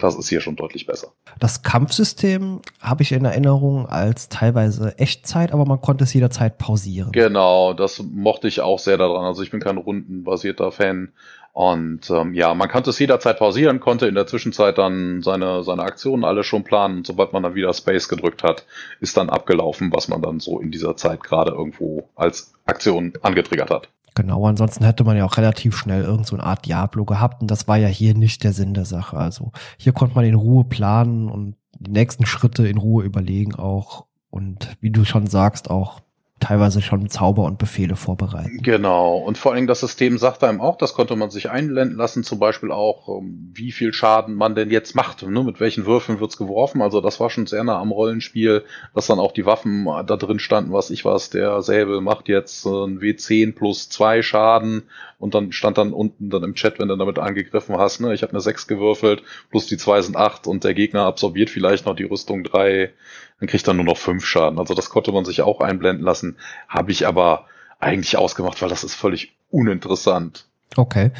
[0.04, 1.14] das ist hier schon deutlich besser.
[1.40, 7.12] Das Kampfsystem habe ich in Erinnerung als teilweise Echtzeit, aber man konnte es jederzeit pausieren.
[7.12, 9.26] Genau, das mochte ich auch sehr daran.
[9.26, 11.14] Also ich bin kein rundenbasierter Fan.
[11.52, 15.84] Und ähm, ja, man konnte es jederzeit pausieren, konnte in der Zwischenzeit dann seine, seine
[15.84, 16.98] Aktionen alle schon planen.
[16.98, 18.66] Und sobald man dann wieder Space gedrückt hat,
[19.02, 23.72] ist dann abgelaufen, was man dann so in dieser Zeit gerade irgendwo als Aktion angetriggert
[23.72, 23.90] hat.
[24.16, 27.68] Genau, ansonsten hätte man ja auch relativ schnell irgend so Art Diablo gehabt und das
[27.68, 29.18] war ja hier nicht der Sinn der Sache.
[29.18, 34.06] Also hier konnte man in Ruhe planen und die nächsten Schritte in Ruhe überlegen auch
[34.30, 36.02] und wie du schon sagst, auch
[36.40, 38.62] teilweise schon Zauber und Befehle vorbereiten.
[38.62, 39.18] Genau.
[39.18, 42.24] Und vor allen Dingen das System sagt einem auch, das konnte man sich einblenden lassen,
[42.24, 45.44] zum Beispiel auch, ähm, wie viel Schaden man denn jetzt macht, ne?
[45.44, 46.82] mit welchen Würfeln wird's geworfen.
[46.82, 50.40] Also das war schon sehr nah am Rollenspiel, dass dann auch die Waffen da drin
[50.40, 54.84] standen, was ich was, der Säbel macht jetzt ein W10 plus zwei Schaden
[55.20, 58.24] und dann stand dann unten dann im Chat, wenn du damit angegriffen hast, ne, ich
[58.24, 61.96] habe eine 6 gewürfelt, plus die 2 sind 8 und der Gegner absorbiert vielleicht noch
[61.96, 62.92] die Rüstung 3
[63.40, 64.60] dann kriegt er nur noch fünf Schaden.
[64.60, 66.38] Also das konnte man sich auch einblenden lassen.
[66.68, 67.46] Habe ich aber
[67.80, 70.46] eigentlich ausgemacht, weil das ist völlig uninteressant.
[70.76, 71.12] Okay.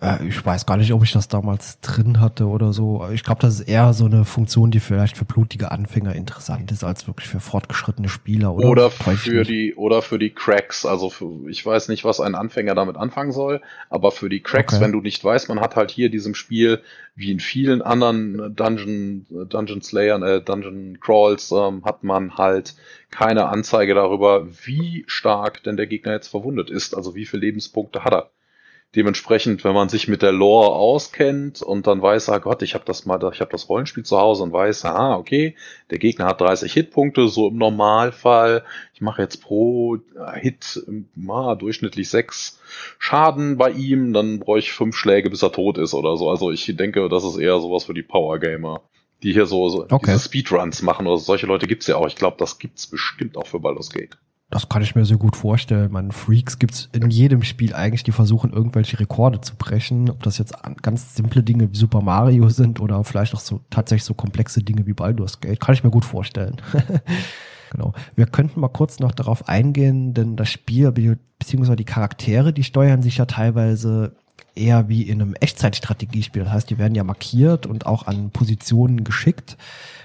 [0.00, 3.06] Äh, ich weiß gar nicht, ob ich das damals drin hatte oder so.
[3.12, 6.84] Ich glaube, das ist eher so eine Funktion, die vielleicht für blutige Anfänger interessant ist,
[6.84, 8.54] als wirklich für fortgeschrittene Spieler.
[8.54, 10.86] Oder, oder für die oder für die Cracks.
[10.86, 14.74] Also für, ich weiß nicht, was ein Anfänger damit anfangen soll, aber für die Cracks,
[14.74, 14.84] okay.
[14.84, 16.80] wenn du nicht weißt, man hat halt hier in diesem Spiel
[17.14, 22.74] wie in vielen anderen Dungeon Dungeon Slayern, äh, Dungeon Crawls, ähm, hat man halt
[23.10, 26.96] keine Anzeige darüber, wie stark denn der Gegner jetzt verwundet ist.
[26.96, 28.30] Also wie viele Lebenspunkte hat er.
[28.94, 32.84] Dementsprechend, wenn man sich mit der Lore auskennt und dann weiß, ah Gott, ich habe
[32.84, 35.56] das mal, ich habe das Rollenspiel zu Hause und weiß, ah, okay,
[35.90, 38.64] der Gegner hat 30 Hitpunkte, so im Normalfall.
[38.94, 39.98] Ich mache jetzt pro
[40.34, 40.84] Hit
[41.16, 42.60] mal durchschnittlich sechs
[42.98, 46.30] Schaden bei ihm, dann brauche ich fünf Schläge, bis er tot ist oder so.
[46.30, 48.82] Also ich denke, das ist eher sowas für die Power Gamer,
[49.24, 50.12] die hier so, so okay.
[50.12, 52.06] diese Speedruns machen oder solche Leute gibt's ja auch.
[52.06, 54.16] Ich glaube, das gibt's bestimmt auch für Baldur's Gate.
[54.50, 55.90] Das kann ich mir sehr gut vorstellen.
[55.90, 60.10] Man Freaks gibt's in jedem Spiel eigentlich, die versuchen, irgendwelche Rekorde zu brechen.
[60.10, 64.04] Ob das jetzt ganz simple Dinge wie Super Mario sind oder vielleicht auch so tatsächlich
[64.04, 66.56] so komplexe Dinge wie Baldur's Gate, kann ich mir gut vorstellen.
[67.72, 67.94] genau.
[68.14, 73.02] Wir könnten mal kurz noch darauf eingehen, denn das Spiel beziehungsweise die Charaktere, die steuern
[73.02, 74.14] sich ja teilweise
[74.54, 76.44] eher wie in einem Echtzeitstrategiespiel.
[76.44, 79.56] Das heißt, die werden ja markiert und auch an Positionen geschickt.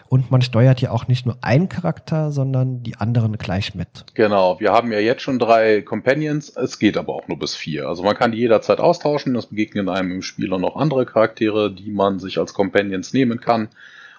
[0.09, 4.05] Und man steuert ja auch nicht nur einen Charakter, sondern die anderen gleich mit.
[4.15, 7.87] Genau, wir haben ja jetzt schon drei Companions, es geht aber auch nur bis vier.
[7.87, 11.91] Also man kann die jederzeit austauschen, es begegnen einem im Spiel noch andere Charaktere, die
[11.91, 13.69] man sich als Companions nehmen kann.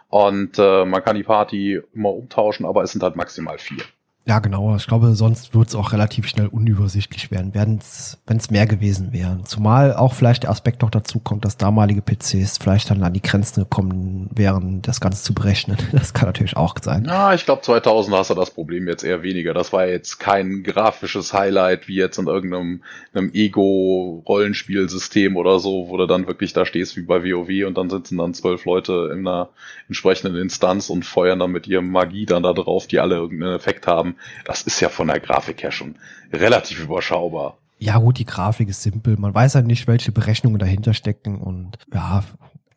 [0.09, 3.83] Und äh, man kann die Party immer umtauschen, aber es sind halt maximal vier.
[4.27, 4.77] Ja, genau.
[4.77, 8.19] Ich glaube, sonst wird es auch relativ schnell unübersichtlich werden, wenn es
[8.51, 9.47] mehr gewesen wären.
[9.47, 13.23] Zumal auch vielleicht der Aspekt noch dazu kommt, dass damalige PCs vielleicht dann an die
[13.23, 15.79] Grenzen gekommen wären, das Ganze zu berechnen.
[15.93, 17.05] Das kann natürlich auch sein.
[17.05, 19.55] Ja, ich glaube, 2000 hast du das Problem jetzt eher weniger.
[19.55, 22.83] Das war jetzt kein grafisches Highlight wie jetzt in irgendeinem
[23.15, 28.19] Ego-Rollenspielsystem oder so, wo du dann wirklich da stehst wie bei WoW und dann sitzen
[28.19, 29.49] dann zwölf Leute in einer
[29.89, 33.87] entsprechenden Instanz und feuern dann mit ihrem Magie dann da drauf, die alle irgendeinen Effekt
[33.87, 35.97] haben haben, das ist ja von der Grafik her schon
[36.33, 37.59] relativ überschaubar.
[37.79, 39.17] Ja gut, die Grafik ist simpel.
[39.17, 42.25] Man weiß ja nicht, welche Berechnungen dahinter stecken und ja,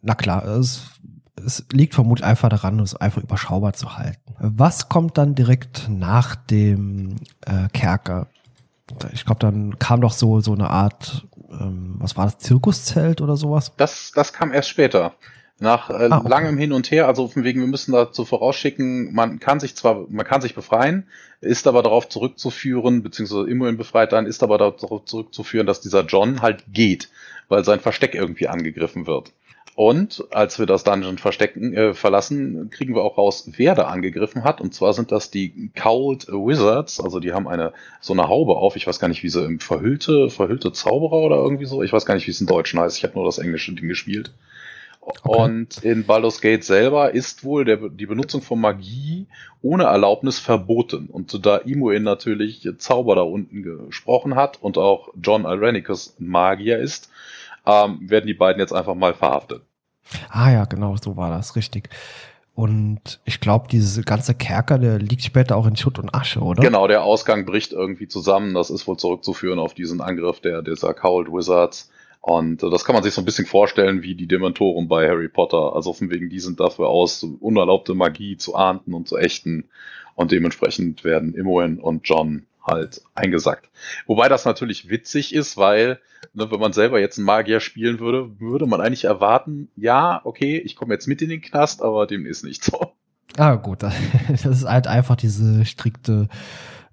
[0.02, 0.92] na klar, es,
[1.46, 4.36] es liegt vermutlich einfach daran, es einfach überschaubar zu halten.
[4.40, 8.28] Was kommt dann direkt nach dem äh, Kerker?
[9.12, 13.36] Ich glaube, dann kam doch so so eine Art, ähm, was war das, Zirkuszelt oder
[13.36, 13.74] sowas?
[13.78, 15.14] Das, das kam erst später.
[15.64, 16.28] Nach äh, ah, okay.
[16.28, 20.06] langem Hin und Her, also von wegen, wir müssen dazu vorausschicken, man kann sich zwar,
[20.10, 21.08] man kann sich befreien,
[21.40, 26.42] ist aber darauf zurückzuführen, beziehungsweise immerhin befreit dann, ist aber darauf zurückzuführen, dass dieser John
[26.42, 27.10] halt geht,
[27.48, 29.32] weil sein Versteck irgendwie angegriffen wird.
[29.76, 34.44] Und als wir das Dungeon verstecken, äh, verlassen, kriegen wir auch raus, wer da angegriffen
[34.44, 34.60] hat.
[34.60, 37.00] Und zwar sind das die Cowled Wizards.
[37.00, 37.72] Also die haben eine
[38.02, 38.76] so eine Haube auf.
[38.76, 41.82] Ich weiß gar nicht, wie sie im verhüllte, verhüllte Zauberer oder irgendwie so.
[41.82, 42.98] Ich weiß gar nicht, wie es in Deutschen heißt.
[42.98, 44.34] Ich habe nur das englische Ding gespielt.
[45.06, 45.42] Okay.
[45.42, 49.28] Und in Baldur's Gate selber ist wohl der, die Benutzung von Magie
[49.62, 51.08] ohne Erlaubnis verboten.
[51.08, 57.10] Und da Imoen natürlich Zauber da unten gesprochen hat und auch John Irenicus Magier ist,
[57.66, 59.62] ähm, werden die beiden jetzt einfach mal verhaftet.
[60.30, 61.90] Ah ja, genau, so war das, richtig.
[62.56, 66.62] Und ich glaube, diese ganze Kerker, der liegt später auch in Schutt und Asche, oder?
[66.62, 68.54] Genau, der Ausgang bricht irgendwie zusammen.
[68.54, 71.90] Das ist wohl zurückzuführen auf diesen Angriff der dieser Cowled Wizards.
[72.24, 75.28] Und äh, das kann man sich so ein bisschen vorstellen wie die Dementoren bei Harry
[75.28, 75.76] Potter.
[75.76, 79.66] Also von wegen, die sind dafür aus, unerlaubte Magie zu ahnden und zu ächten.
[80.16, 83.70] Und dementsprechend werden Imoen und John halt eingesackt.
[84.08, 86.00] Wobei das natürlich witzig ist, weil,
[86.34, 90.58] ne, wenn man selber jetzt einen Magier spielen würde, würde man eigentlich erwarten, ja, okay,
[90.60, 92.94] ich komme jetzt mit in den Knast, aber dem ist nicht so.
[93.36, 93.80] Ah, gut.
[94.30, 96.30] Das ist halt einfach diese strikte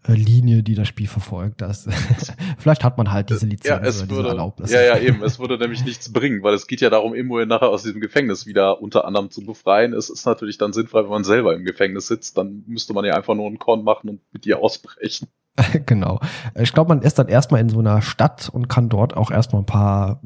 [0.07, 1.61] Linie, die das Spiel verfolgt.
[1.61, 1.87] Das,
[2.59, 4.73] vielleicht hat man halt diese Lizenz ja, es würde, Erlaubnis.
[4.73, 5.23] Ja, ja, eben.
[5.23, 8.47] Es würde nämlich nichts bringen, weil es geht ja darum, Immo nachher aus diesem Gefängnis
[8.47, 9.93] wieder unter anderem zu befreien.
[9.93, 13.15] Es ist natürlich dann sinnvoll, wenn man selber im Gefängnis sitzt, dann müsste man ja
[13.15, 15.29] einfach nur einen Korn machen und mit ihr ausbrechen.
[15.87, 16.21] genau.
[16.59, 19.63] Ich glaube, man ist dann erstmal in so einer Stadt und kann dort auch erstmal
[19.63, 20.23] ein paar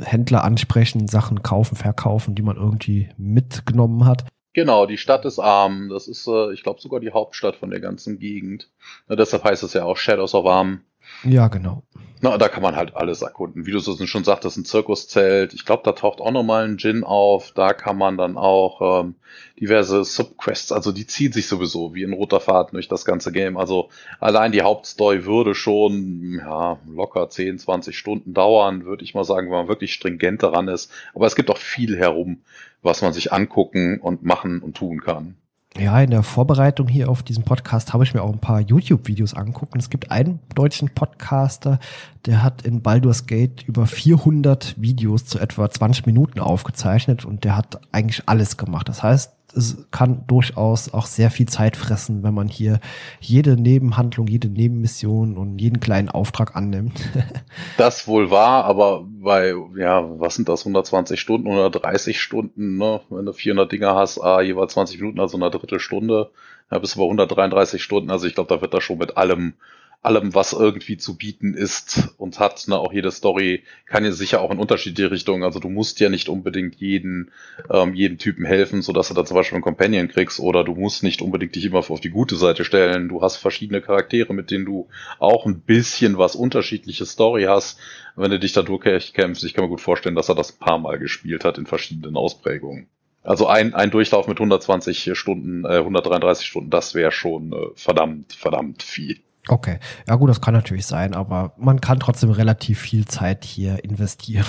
[0.00, 4.26] Händler ansprechen, Sachen kaufen, verkaufen, die man irgendwie mitgenommen hat.
[4.56, 5.90] Genau, die Stadt ist arm.
[5.90, 8.70] Das ist, äh, ich glaube, sogar die Hauptstadt von der ganzen Gegend.
[9.06, 10.80] Ja, deshalb heißt es ja auch Shadows of Arm.
[11.24, 11.82] Ja, genau.
[12.22, 13.66] Na, da kann man halt alles erkunden.
[13.66, 15.52] Wie du so schon sagtest, ein Zirkuszelt.
[15.52, 17.52] Ich glaube, da taucht auch nochmal ein Gin auf.
[17.52, 19.16] Da kann man dann auch ähm,
[19.60, 23.56] diverse Subquests, also die ziehen sich sowieso wie ein roter Faden durch das ganze Game.
[23.56, 23.90] Also
[24.20, 29.48] allein die Hauptstory würde schon ja, locker 10, 20 Stunden dauern, würde ich mal sagen,
[29.48, 30.90] wenn man wirklich stringent daran ist.
[31.14, 32.42] Aber es gibt auch viel herum,
[32.86, 35.36] was man sich angucken und machen und tun kann.
[35.78, 39.34] Ja, in der Vorbereitung hier auf diesen Podcast habe ich mir auch ein paar YouTube-Videos
[39.34, 39.76] angeguckt.
[39.76, 41.78] Es gibt einen deutschen Podcaster,
[42.24, 47.56] der hat in Baldur's Gate über 400 Videos zu etwa 20 Minuten aufgezeichnet und der
[47.56, 48.88] hat eigentlich alles gemacht.
[48.88, 52.80] Das heißt, es kann durchaus auch sehr viel Zeit fressen, wenn man hier
[53.20, 57.00] jede Nebenhandlung, jede Nebenmission und jeden kleinen Auftrag annimmt.
[57.78, 63.00] das wohl wahr, aber bei, ja, was sind das, 120 Stunden oder 30 Stunden, ne?
[63.08, 66.30] Wenn du 400 Dinger hast, ah, jeweils 20 Minuten, also eine Drittelstunde,
[66.70, 68.10] ja, bis bei 133 Stunden.
[68.10, 69.54] Also ich glaube, da wird da schon mit allem
[70.02, 72.68] allem, was irgendwie zu bieten ist und hat.
[72.68, 72.78] Ne?
[72.78, 75.42] Auch jede Story kann ja sicher auch in unterschiedliche Richtungen.
[75.42, 77.32] Also du musst ja nicht unbedingt jeden,
[77.70, 81.02] ähm, jeden Typen helfen, sodass du da zum Beispiel einen Companion kriegst oder du musst
[81.02, 83.08] nicht unbedingt dich immer auf die gute Seite stellen.
[83.08, 87.78] Du hast verschiedene Charaktere, mit denen du auch ein bisschen was unterschiedliche Story hast.
[88.14, 90.78] Wenn du dich da durchkämpfst, ich kann mir gut vorstellen, dass er das ein paar
[90.78, 92.88] Mal gespielt hat in verschiedenen Ausprägungen.
[93.26, 98.32] Also ein, ein Durchlauf mit 120 Stunden, äh, 133 Stunden, das wäre schon äh, verdammt,
[98.32, 99.18] verdammt viel.
[99.48, 99.78] Okay,
[100.08, 104.46] ja gut, das kann natürlich sein, aber man kann trotzdem relativ viel Zeit hier investieren.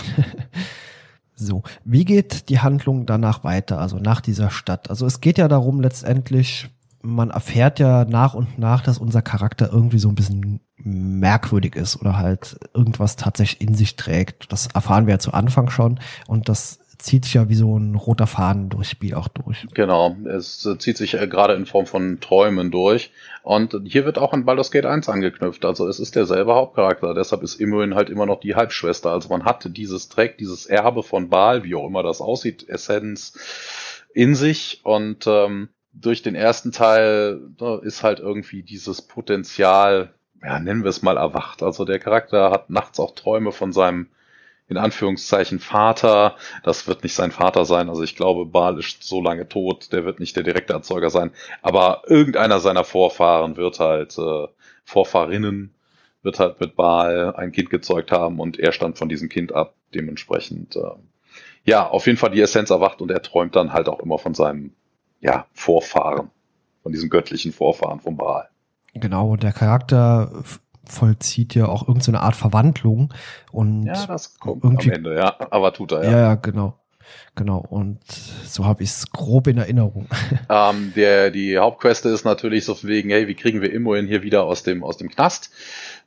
[1.36, 4.89] so, wie geht die Handlung danach weiter, also nach dieser Stadt?
[4.89, 6.69] Also es geht ja darum letztendlich,
[7.01, 11.97] man erfährt ja nach und nach, dass unser Charakter irgendwie so ein bisschen merkwürdig ist
[11.97, 14.51] oder halt irgendwas tatsächlich in sich trägt.
[14.51, 17.95] Das erfahren wir ja zu Anfang schon und das zieht sich ja wie so ein
[17.95, 19.67] roter Faden durchs Spiel auch durch.
[19.73, 23.12] Genau, es äh, zieht sich äh, gerade in Form von Träumen durch.
[23.43, 25.63] Und hier wird auch an Baldur's Gate 1 angeknüpft.
[25.63, 27.13] Also es ist derselbe Hauptcharakter.
[27.13, 29.12] Deshalb ist immerhin halt immer noch die Halbschwester.
[29.12, 33.33] Also man hat dieses trägt dieses Erbe von Baal, wie auch immer das aussieht, Essenz
[34.13, 34.81] in sich.
[34.83, 40.89] Und ähm, durch den ersten Teil ne, ist halt irgendwie dieses Potenzial, ja, nennen wir
[40.89, 41.63] es mal erwacht.
[41.63, 44.07] Also der Charakter hat nachts auch Träume von seinem
[44.69, 46.36] in Anführungszeichen Vater.
[46.63, 47.89] Das wird nicht sein Vater sein.
[47.89, 51.32] Also ich glaube, Baal ist so lange tot, der wird nicht der direkte Erzeuger sein.
[51.62, 54.47] Aber irgendeiner seiner Vorfahren wird halt, äh,
[54.84, 55.73] Vorfahrinnen,
[56.21, 59.75] wird halt mit Baal ein Kind gezeugt haben und er stammt von diesem Kind ab.
[59.93, 60.82] Dementsprechend, äh,
[61.63, 64.34] ja, auf jeden Fall die Essenz erwacht und er träumt dann halt auch immer von
[64.34, 64.73] seinem,
[65.21, 66.30] ja, Vorfahren,
[66.84, 68.49] von diesem göttlichen Vorfahren von Baal.
[68.93, 70.43] Genau, und der Charakter
[70.89, 73.13] vollzieht ja auch irgendeine so Art Verwandlung
[73.52, 76.12] und ja, das kommt irgendwie, am Ende, ja, aber tut er ja.
[76.12, 76.78] Ja, ja genau.
[77.36, 78.00] Genau, und
[78.45, 80.08] so habe ich es grob in Erinnerung.
[80.50, 84.45] Ähm, der, die Hauptqueste ist natürlich so wegen, hey, wie kriegen wir Immoin hier wieder
[84.45, 85.52] aus dem, aus dem Knast?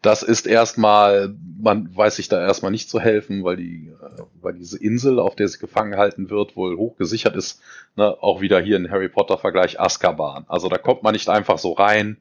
[0.00, 4.54] Das ist erstmal, man weiß sich da erstmal nicht zu helfen, weil die, äh, weil
[4.54, 7.60] diese Insel, auf der sie gefangen halten wird, wohl hochgesichert ist,
[7.96, 10.46] ne, auch wieder hier in Harry Potter Vergleich Azkaban.
[10.48, 12.16] Also da kommt man nicht einfach so rein,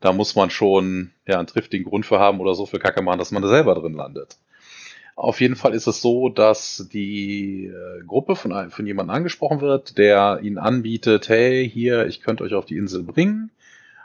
[0.00, 3.18] da muss man schon ja, einen triftigen Grund für haben oder so für Kacke machen,
[3.18, 4.36] dass man da selber drin landet.
[5.16, 9.96] Auf jeden Fall ist es so, dass die äh, Gruppe von, von jemandem angesprochen wird,
[9.96, 13.50] der ihnen anbietet, hey, hier, ich könnte euch auf die Insel bringen,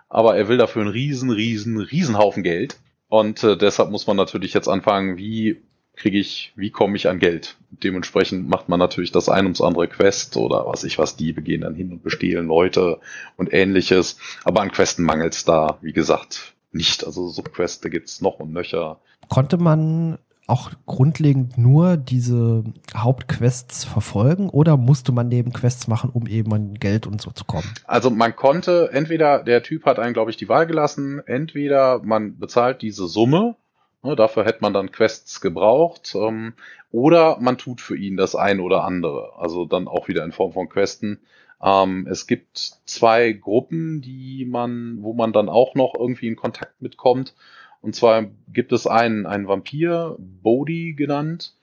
[0.07, 2.77] aber er will dafür einen riesen, riesen, riesen Haufen Geld.
[3.09, 5.61] Und äh, deshalb muss man natürlich jetzt anfangen, wie
[6.01, 7.57] kriege ich, wie komme ich an Geld?
[7.69, 11.61] Dementsprechend macht man natürlich das ein ums andere Quest oder was ich was, Diebe gehen
[11.61, 12.99] dann hin und bestehlen Leute
[13.37, 14.17] und ähnliches.
[14.43, 17.05] Aber an Questen mangelt es da, wie gesagt, nicht.
[17.05, 18.99] Also Subqueste gibt's noch und nöcher.
[19.29, 22.63] Konnte man auch grundlegend nur diese
[22.95, 27.71] Hauptquests verfolgen oder musste man Nebenquests machen, um eben an Geld und so zu kommen?
[27.85, 32.39] Also man konnte entweder, der Typ hat einen, glaube ich, die Wahl gelassen, entweder man
[32.39, 33.55] bezahlt diese Summe,
[34.03, 36.15] Ne, dafür hätte man dann Quests gebraucht.
[36.15, 36.53] Ähm,
[36.91, 39.33] oder man tut für ihn das eine oder andere.
[39.37, 41.19] Also dann auch wieder in Form von Questen.
[41.61, 46.81] Ähm, es gibt zwei Gruppen, die man, wo man dann auch noch irgendwie in Kontakt
[46.81, 47.35] mitkommt.
[47.81, 51.55] Und zwar gibt es einen, einen Vampir, Bodhi genannt,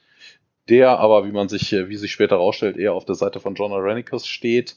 [0.68, 3.72] der aber, wie man sich, wie sich später herausstellt, eher auf der Seite von John
[3.72, 4.76] Arenicus steht.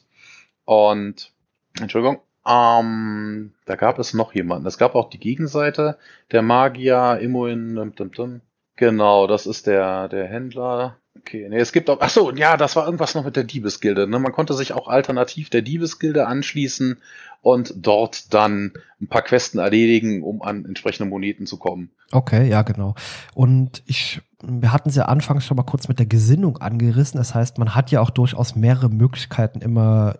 [0.64, 1.32] Und,
[1.80, 4.66] Entschuldigung, ähm, da gab es noch jemanden.
[4.66, 5.98] Es gab auch die Gegenseite,
[6.30, 8.40] der Magier, Immoin, dum, dum, dum.
[8.76, 10.96] Genau, das ist der, der Händler.
[11.18, 14.08] Okay, nee, es gibt auch, ach so, ja, das war irgendwas noch mit der Diebesgilde.
[14.08, 14.18] Ne?
[14.18, 17.00] Man konnte sich auch alternativ der Diebesgilde anschließen
[17.42, 21.90] und dort dann ein paar Questen erledigen, um an entsprechende Moneten zu kommen.
[22.12, 22.94] Okay, ja, genau.
[23.34, 27.18] Und ich, wir hatten es ja anfangs schon mal kurz mit der Gesinnung angerissen.
[27.18, 30.16] Das heißt, man hat ja auch durchaus mehrere Möglichkeiten, immer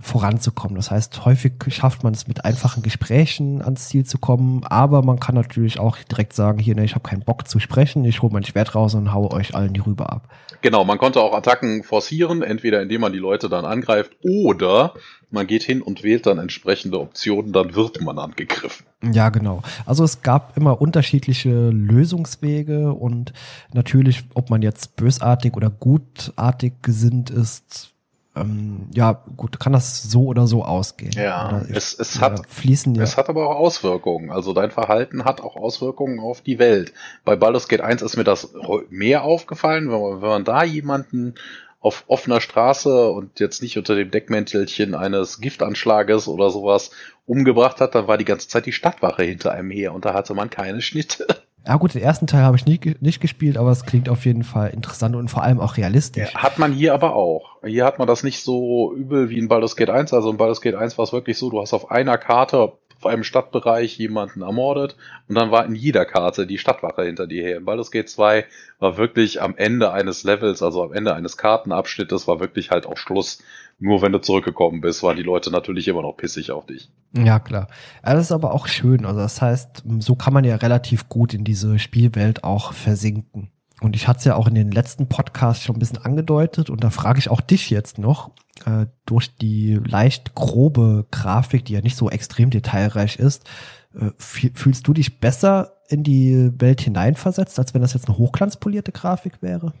[0.00, 0.76] voranzukommen.
[0.76, 5.20] Das heißt, häufig schafft man es mit einfachen Gesprächen ans Ziel zu kommen, aber man
[5.20, 8.32] kann natürlich auch direkt sagen, hier, ne, ich habe keinen Bock zu sprechen, ich hole
[8.32, 10.28] mein Schwert raus und haue euch allen die Rübe ab.
[10.60, 14.94] Genau, man konnte auch Attacken forcieren, entweder indem man die Leute dann angreift oder
[15.30, 18.86] man geht hin und wählt dann entsprechende Optionen, dann wird man angegriffen.
[19.12, 19.62] Ja, genau.
[19.86, 23.32] Also es gab immer unterschiedliche Lösungswege und
[23.72, 27.90] natürlich, ob man jetzt bösartig oder gutartig gesinnt ist,
[28.34, 31.12] ähm, ja, gut, kann das so oder so ausgehen.
[31.12, 33.02] Ja, ich, es, es, hat, fließen ja.
[33.02, 34.30] es hat aber auch Auswirkungen.
[34.30, 36.92] Also dein Verhalten hat auch Auswirkungen auf die Welt.
[37.24, 38.52] Bei Baldur's Gate 1 ist mir das
[38.90, 41.34] mehr aufgefallen, wenn man, wenn man da jemanden
[41.80, 46.90] auf offener Straße und jetzt nicht unter dem Deckmäntelchen eines Giftanschlages oder sowas
[47.26, 50.34] umgebracht hat, dann war die ganze Zeit die Stadtwache hinter einem her und da hatte
[50.34, 51.26] man keine Schnitte.
[51.66, 54.42] Ja gut, den ersten Teil habe ich nie, nicht gespielt, aber es klingt auf jeden
[54.42, 56.32] Fall interessant und vor allem auch realistisch.
[56.32, 57.62] Ja, hat man hier aber auch.
[57.62, 60.14] Hier hat man das nicht so übel wie in Baldur's Gate 1.
[60.14, 63.06] Also in Baldur's Gate 1 war es wirklich so, du hast auf einer Karte auf
[63.06, 64.96] einem Stadtbereich jemanden ermordet
[65.28, 67.58] und dann war in jeder Karte die Stadtwache hinter dir her.
[67.58, 68.44] In Baldur's Gate 2
[68.80, 72.96] war wirklich am Ende eines Levels, also am Ende eines Kartenabschnittes, war wirklich halt auch
[72.96, 73.42] Schluss.
[73.78, 76.90] Nur wenn du zurückgekommen bist, waren die Leute natürlich immer noch pissig auf dich.
[77.12, 77.68] Ja, klar.
[78.04, 79.06] Ja, das ist aber auch schön.
[79.06, 83.52] Also das heißt, so kann man ja relativ gut in diese Spielwelt auch versinken.
[83.80, 86.82] Und ich hatte es ja auch in den letzten Podcasts schon ein bisschen angedeutet und
[86.82, 88.30] da frage ich auch dich jetzt noch,
[88.66, 93.48] äh, durch die leicht grobe Grafik, die ja nicht so extrem detailreich ist,
[93.94, 98.92] äh, fühlst du dich besser in die Welt hineinversetzt, als wenn das jetzt eine hochglanzpolierte
[98.92, 99.72] Grafik wäre?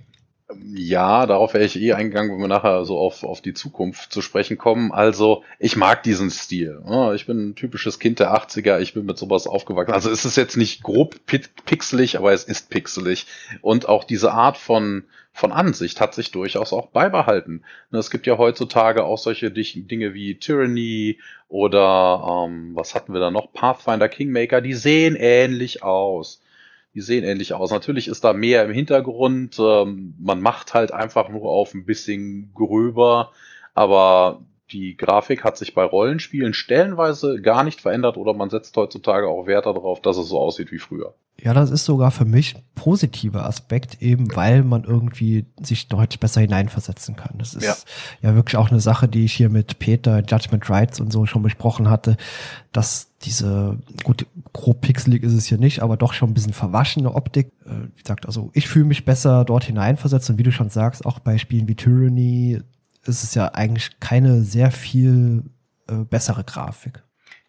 [0.74, 4.22] Ja, darauf wäre ich eh eingegangen, wenn wir nachher so auf, auf die Zukunft zu
[4.22, 4.92] sprechen kommen.
[4.92, 6.80] Also, ich mag diesen Stil.
[7.14, 9.92] Ich bin ein typisches Kind der 80er, ich bin mit sowas aufgewachsen.
[9.92, 13.26] Also es ist jetzt nicht grob pixelig, aber es ist pixelig.
[13.60, 17.62] Und auch diese Art von, von Ansicht hat sich durchaus auch beibehalten.
[17.90, 23.30] Es gibt ja heutzutage auch solche Dinge wie Tyranny oder ähm, was hatten wir da
[23.30, 23.52] noch?
[23.52, 26.40] Pathfinder Kingmaker, die sehen ähnlich aus
[26.98, 27.70] die sehen ähnlich aus.
[27.70, 29.56] Natürlich ist da mehr im Hintergrund.
[29.60, 33.30] Ähm, man macht halt einfach nur auf ein bisschen gröber,
[33.72, 39.28] aber die Grafik hat sich bei Rollenspielen stellenweise gar nicht verändert oder man setzt heutzutage
[39.28, 41.14] auch Wert darauf, dass es so aussieht wie früher.
[41.40, 46.18] Ja, das ist sogar für mich ein positiver Aspekt, eben weil man irgendwie sich deutlich
[46.18, 47.38] besser hineinversetzen kann.
[47.38, 47.76] Das ist ja.
[48.22, 51.44] ja wirklich auch eine Sache, die ich hier mit Peter, Judgment Rights und so schon
[51.44, 52.16] besprochen hatte,
[52.72, 57.14] dass diese, gut, grob pixelig ist es hier nicht, aber doch schon ein bisschen verwaschene
[57.14, 57.52] Optik.
[57.64, 61.06] Äh, wie gesagt, also ich fühle mich besser dort hineinversetzt und wie du schon sagst,
[61.06, 62.60] auch bei Spielen wie Tyranny
[63.08, 65.44] ist es ja eigentlich keine sehr viel
[65.88, 67.02] äh, bessere Grafik.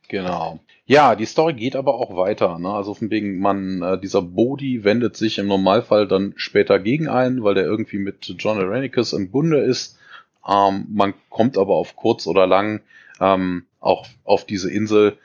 [0.08, 0.60] Genau.
[0.86, 2.58] Ja, die Story geht aber auch weiter.
[2.58, 2.70] Ne?
[2.70, 7.44] Also von wegen, man, äh, dieser Bodhi wendet sich im Normalfall dann später gegen einen,
[7.44, 10.00] weil der irgendwie mit John Irenicus im Bunde ist.
[10.48, 12.82] Ähm, man kommt aber auf kurz oder lang
[13.22, 15.18] ähm, auch auf diese Insel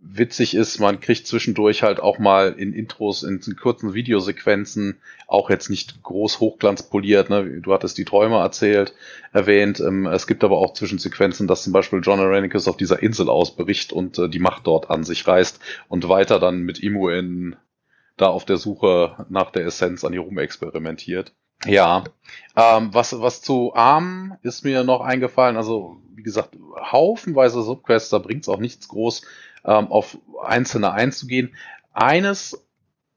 [0.00, 5.70] witzig ist, man kriegt zwischendurch halt auch mal in Intros, in kurzen Videosequenzen, auch jetzt
[5.70, 7.60] nicht groß hochglanzpoliert, ne?
[7.60, 8.94] du hattest die Träume erzählt,
[9.32, 13.28] erwähnt, ähm, es gibt aber auch Zwischensequenzen, dass zum Beispiel John Arenicus auf dieser Insel
[13.28, 17.56] ausbricht und äh, die Macht dort an sich reißt und weiter dann mit Imuin
[18.16, 21.32] da auf der Suche nach der Essenz an die Rum experimentiert.
[21.64, 22.04] Ja,
[22.56, 28.18] ähm, was, was zu Arm ist mir noch eingefallen, also wie gesagt, haufenweise Subquests, da
[28.18, 29.22] bringt's auch nichts groß
[29.64, 31.54] ähm, auf einzelne einzugehen.
[31.92, 32.66] Eines,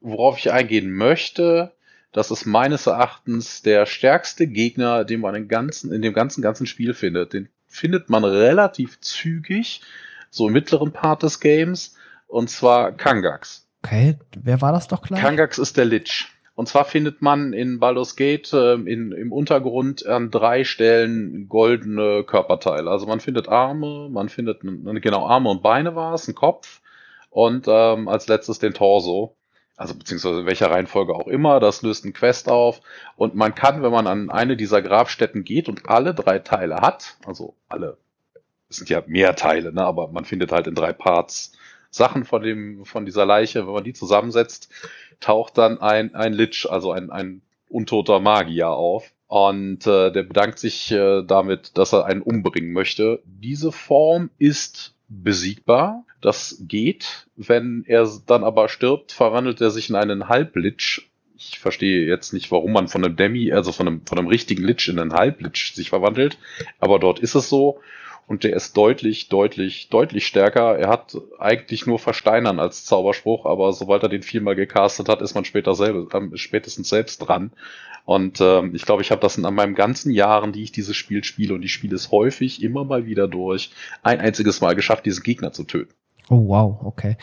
[0.01, 1.71] worauf ich eingehen möchte,
[2.11, 6.65] das ist meines Erachtens der stärkste Gegner, den man in, ganzen, in dem ganzen, ganzen
[6.65, 7.33] Spiel findet.
[7.33, 9.81] Den findet man relativ zügig,
[10.29, 11.95] so im mittleren Part des Games,
[12.27, 13.67] und zwar Kangax.
[13.83, 15.19] Okay, wer war das doch klar?
[15.19, 16.27] Kangax ist der Lich.
[16.55, 22.23] Und zwar findet man in Baldur's Gate äh, in, im Untergrund an drei Stellen goldene
[22.23, 22.89] Körperteile.
[22.89, 26.81] Also man findet Arme, man findet genau Arme und Beine war es, ein Kopf
[27.29, 29.35] und ähm, als letztes den Torso.
[29.77, 32.79] Also beziehungsweise in welcher Reihenfolge auch immer, das löst ein Quest auf.
[33.17, 37.17] Und man kann, wenn man an eine dieser Grabstätten geht und alle drei Teile hat,
[37.25, 37.97] also alle,
[38.69, 41.51] es sind ja mehr Teile, ne, aber man findet halt in drei Parts
[41.95, 44.69] Sachen von dem, von dieser Leiche, wenn man die zusammensetzt,
[45.19, 49.11] taucht dann ein, ein Lich, also ein, ein untoter Magier auf.
[49.27, 53.21] Und äh, der bedankt sich äh, damit, dass er einen umbringen möchte.
[53.25, 56.03] Diese Form ist besiegbar.
[56.21, 57.27] Das geht.
[57.35, 61.09] Wenn er dann aber stirbt, verwandelt er sich in einen Halblich.
[61.37, 64.63] Ich verstehe jetzt nicht, warum man von einem Demi, also von einem, von einem richtigen
[64.63, 66.37] Lich in einen Halblich sich verwandelt.
[66.79, 67.79] Aber dort ist es so.
[68.27, 70.77] Und der ist deutlich, deutlich, deutlich stärker.
[70.77, 75.35] Er hat eigentlich nur Versteinern als Zauberspruch, aber sobald er den viermal gecastet hat, ist
[75.35, 77.51] man später selber, äh, spätestens selbst dran.
[78.05, 81.23] Und ähm, ich glaube, ich habe das in meinen ganzen Jahren, die ich dieses Spiel
[81.23, 83.71] spiele, und ich spiele es häufig immer mal wieder durch,
[84.03, 85.93] ein einziges Mal geschafft, diesen Gegner zu töten.
[86.29, 87.17] Oh wow, okay.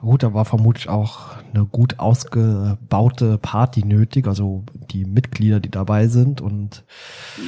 [0.00, 6.06] Gut, da war vermutlich auch eine gut ausgebaute Party nötig, also die Mitglieder, die dabei
[6.06, 6.84] sind und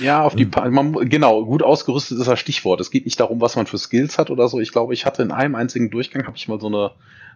[0.03, 2.81] ja, auf die äh, man, genau gut ausgerüstet ist das Stichwort.
[2.81, 4.61] Es geht nicht darum, was man für Skills hat oder so.
[4.61, 6.91] Ich glaube, ich hatte in einem einzigen Durchgang habe ich mal so eine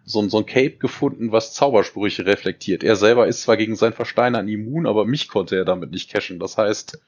[0.05, 2.85] so, so ein Cape gefunden, was Zaubersprüche reflektiert.
[2.85, 6.39] Er selber ist zwar gegen sein Versteinern immun, aber mich konnte er damit nicht cashen.
[6.39, 7.01] Das heißt,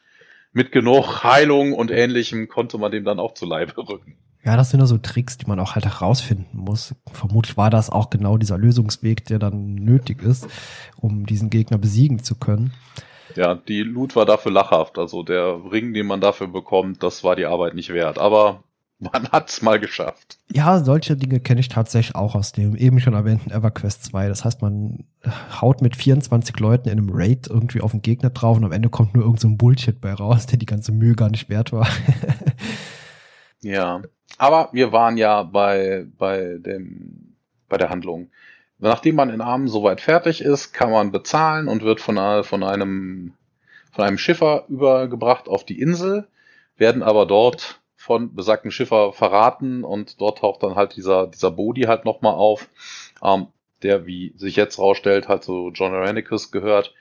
[0.53, 4.17] mit genug Heilung und ähnlichem konnte man dem dann auch zu Leibe rücken.
[4.45, 6.95] Ja, das sind ja so Tricks, die man auch halt herausfinden muss.
[7.13, 10.47] Vermutlich war das auch genau dieser Lösungsweg, der dann nötig ist,
[10.97, 12.73] um diesen Gegner besiegen zu können.
[13.35, 14.99] Ja, die Loot war dafür lachhaft.
[14.99, 18.19] Also der Ring, den man dafür bekommt, das war die Arbeit nicht wert.
[18.19, 18.65] Aber
[18.99, 20.39] man hat's mal geschafft.
[20.51, 24.29] Ja, solche Dinge kenne ich tatsächlich auch aus dem eben schon erwähnten EverQuest 2.
[24.29, 25.05] Das heißt, man
[25.61, 28.89] haut mit 24 Leuten in einem Raid irgendwie auf den Gegner drauf und am Ende
[28.89, 31.73] kommt nur irgend so ein Bullshit bei raus, der die ganze Mühe gar nicht wert
[31.73, 31.87] war.
[33.61, 34.03] ja,
[34.39, 37.37] aber wir waren ja bei, bei, dem,
[37.69, 38.31] bei der Handlung.
[38.79, 43.35] Nachdem man in Armen soweit fertig ist, kann man bezahlen und wird von, von, einem,
[43.91, 46.29] von einem Schiffer übergebracht auf die Insel,
[46.77, 51.83] werden aber dort von besagten Schiffer verraten und dort taucht dann halt dieser, dieser Bodi
[51.83, 52.69] halt nochmal auf,
[53.23, 53.49] ähm,
[53.83, 56.95] der, wie sich jetzt rausstellt, halt so John Aranicus gehört,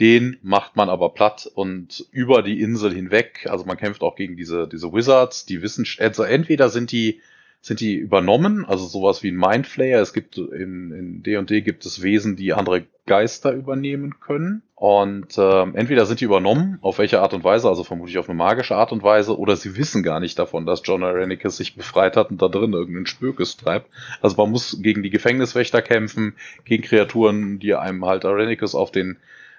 [0.00, 3.46] den macht man aber platt und über die Insel hinweg.
[3.48, 7.20] Also man kämpft auch gegen diese, diese Wizards, die wissen, also entweder sind die,
[7.60, 10.00] sind die übernommen, also sowas wie ein Mindflayer.
[10.00, 14.62] Es gibt in, in D&D gibt es Wesen, die andere Geister übernehmen können.
[14.76, 18.38] Und ähm, entweder sind die übernommen, auf welche Art und Weise, also vermutlich auf eine
[18.38, 22.16] magische Art und Weise, oder sie wissen gar nicht davon, dass John Arenicus sich befreit
[22.16, 23.90] hat und da drin irgendeinen Spökes treibt.
[24.20, 29.16] Also man muss gegen die Gefängniswächter kämpfen, gegen Kreaturen, die einem halt Arenicus auf den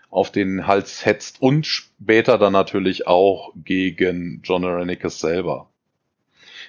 [0.09, 5.69] auf den Hals hetzt und später dann natürlich auch gegen John Arenicus selber.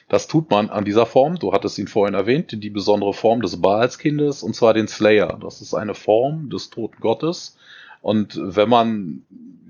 [0.09, 3.61] Das tut man an dieser Form, du hattest ihn vorhin erwähnt, die besondere Form des
[3.61, 5.39] Baalskindes, und zwar den Slayer.
[5.41, 7.57] Das ist eine Form des toten Gottes.
[8.03, 9.23] Und wenn man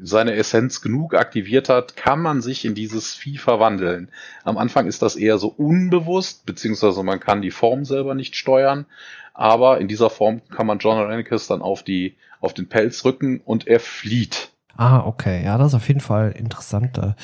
[0.02, 4.08] seine Essenz genug aktiviert hat, kann man sich in dieses Vieh verwandeln.
[4.44, 8.86] Am Anfang ist das eher so unbewusst, beziehungsweise man kann die Form selber nicht steuern,
[9.34, 13.40] aber in dieser Form kann man John Renicus dann auf die auf den Pelz rücken
[13.44, 14.50] und er flieht.
[14.76, 15.44] Ah, okay.
[15.44, 17.16] Ja, das ist auf jeden Fall interessanter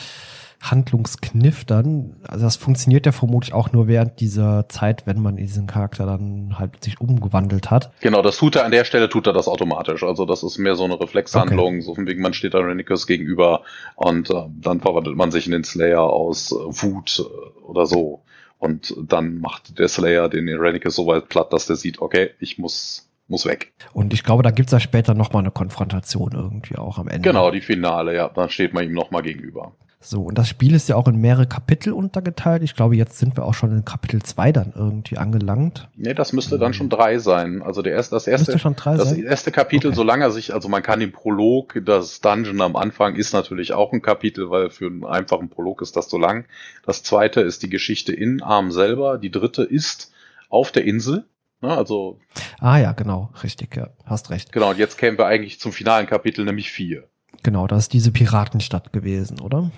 [0.60, 2.16] Handlungskniff dann.
[2.26, 6.58] Also das funktioniert ja vermutlich auch nur während dieser Zeit, wenn man diesen Charakter dann
[6.58, 7.92] halt sich umgewandelt hat.
[8.00, 10.02] Genau, das tut er an der Stelle, tut er das automatisch.
[10.02, 11.80] Also das ist mehr so eine Reflexhandlung, okay.
[11.82, 13.62] so von wegen, man steht da Renicus gegenüber
[13.94, 18.22] und äh, dann verwandelt man sich in den Slayer aus äh, Wut äh, oder so.
[18.58, 22.56] Und dann macht der Slayer den Irenicus so weit platt, dass der sieht, okay, ich
[22.58, 23.72] muss muss weg.
[23.92, 27.28] Und ich glaube, da gibt's ja später nochmal eine Konfrontation irgendwie auch am Ende.
[27.28, 28.28] Genau, die Finale, ja.
[28.28, 29.72] Dann steht man ihm nochmal gegenüber.
[29.98, 32.62] So, und das Spiel ist ja auch in mehrere Kapitel untergeteilt.
[32.62, 35.88] Ich glaube, jetzt sind wir auch schon in Kapitel 2 dann irgendwie angelangt.
[35.96, 37.60] Nee, das müsste dann schon drei sein.
[37.60, 39.24] Also der erste, das erste, das sein?
[39.24, 39.96] erste Kapitel, okay.
[39.96, 43.92] solange er sich, also man kann den Prolog, das Dungeon am Anfang ist natürlich auch
[43.92, 46.44] ein Kapitel, weil für einen einfachen Prolog ist das so lang.
[46.84, 49.18] Das zweite ist die Geschichte in Arm selber.
[49.18, 50.12] Die dritte ist
[50.48, 51.24] auf der Insel.
[51.66, 52.20] Ne, also.
[52.60, 54.52] Ah ja, genau, richtig, ja, hast recht.
[54.52, 57.08] Genau, und jetzt kämen wir eigentlich zum finalen Kapitel, nämlich vier.
[57.42, 59.72] Genau, das ist diese Piratenstadt gewesen, oder?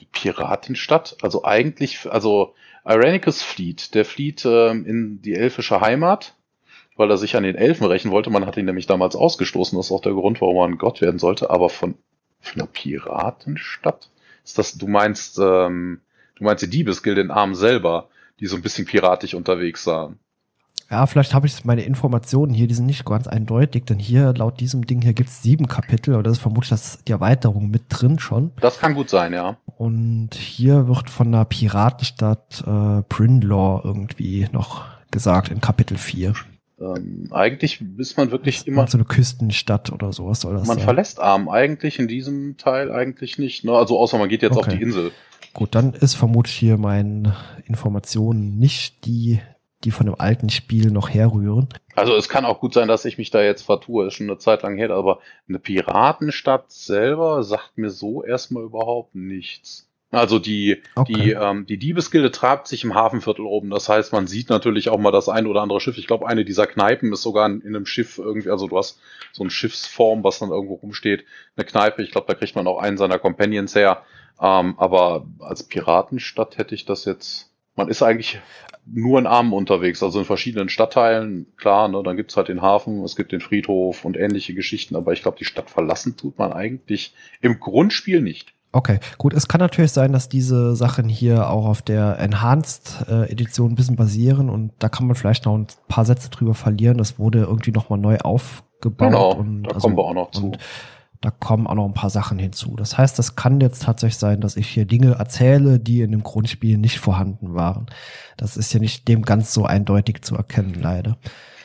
[0.00, 1.16] Die Piratenstadt?
[1.22, 2.54] Also eigentlich, also
[2.84, 3.94] Irenicus flieht.
[3.94, 6.34] Der flieht ähm, in die elfische Heimat,
[6.96, 8.30] weil er sich an den Elfen rächen wollte.
[8.30, 9.78] Man hat ihn nämlich damals ausgestoßen.
[9.78, 11.50] Das ist auch der Grund, warum er ein Gott werden sollte.
[11.50, 11.94] Aber von,
[12.40, 14.10] von einer Piratenstadt?
[14.44, 16.00] Ist das, du meinst, ähm,
[16.34, 18.08] du meinst die Diebesgilde in Arm selber,
[18.40, 20.18] die so ein bisschen piratisch unterwegs sahen?
[20.92, 24.60] Ja, vielleicht habe ich meine Informationen hier, die sind nicht ganz eindeutig, denn hier, laut
[24.60, 27.84] diesem Ding hier gibt es sieben Kapitel, aber das ist vermutlich das, die Erweiterung mit
[27.88, 28.52] drin schon.
[28.60, 29.56] Das kann gut sein, ja.
[29.78, 36.34] Und hier wird von der Piratenstadt äh, Brynlaw irgendwie noch gesagt in Kapitel 4.
[36.78, 38.86] Ähm, eigentlich ist man wirklich ist immer.
[38.86, 40.84] So eine Küstenstadt oder sowas soll das Man sein.
[40.84, 43.64] verlässt Arm eigentlich in diesem Teil eigentlich nicht.
[43.64, 43.72] Ne?
[43.72, 44.60] Also außer man geht jetzt okay.
[44.60, 45.10] auf die Insel.
[45.54, 47.34] Gut, dann ist vermutlich hier meine
[47.64, 49.40] Informationen nicht die,
[49.84, 51.68] die von dem alten Spiel noch herrühren.
[51.94, 54.38] Also es kann auch gut sein, dass ich mich da jetzt vertue, ist schon eine
[54.38, 59.88] Zeit lang her, aber eine Piratenstadt selber sagt mir so erstmal überhaupt nichts.
[60.12, 61.12] Also die, okay.
[61.12, 63.70] die, ähm, die Diebesgilde treibt sich im Hafenviertel oben.
[63.70, 65.96] Das heißt, man sieht natürlich auch mal das ein oder andere Schiff.
[65.96, 69.00] Ich glaube, eine dieser Kneipen ist sogar in, in einem Schiff irgendwie, also du hast
[69.32, 71.24] so eine Schiffsform, was dann irgendwo rumsteht.
[71.56, 74.02] Eine Kneipe, ich glaube, da kriegt man auch einen seiner Companions her.
[74.38, 77.48] Ähm, aber als Piratenstadt hätte ich das jetzt.
[77.74, 78.40] Man ist eigentlich
[78.84, 81.46] nur in Armen unterwegs, also in verschiedenen Stadtteilen.
[81.56, 85.12] Klar, ne, dann gibt's halt den Hafen, es gibt den Friedhof und ähnliche Geschichten, aber
[85.12, 88.54] ich glaube, die Stadt verlassen tut man eigentlich im Grundspiel nicht.
[88.72, 89.34] Okay, gut.
[89.34, 93.96] Es kann natürlich sein, dass diese Sachen hier auch auf der Enhanced-Edition äh, ein bisschen
[93.96, 96.96] basieren und da kann man vielleicht noch ein paar Sätze drüber verlieren.
[96.96, 99.10] Das wurde irgendwie nochmal neu aufgebaut.
[99.10, 100.52] Genau, und, da also, kommen wir auch noch zu.
[101.22, 102.74] Da kommen auch noch ein paar Sachen hinzu.
[102.76, 106.24] Das heißt, das kann jetzt tatsächlich sein, dass ich hier Dinge erzähle, die in dem
[106.24, 107.86] Grundspiel nicht vorhanden waren.
[108.36, 111.16] Das ist ja nicht dem ganz so eindeutig zu erkennen, leider.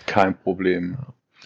[0.05, 0.97] Kein Problem.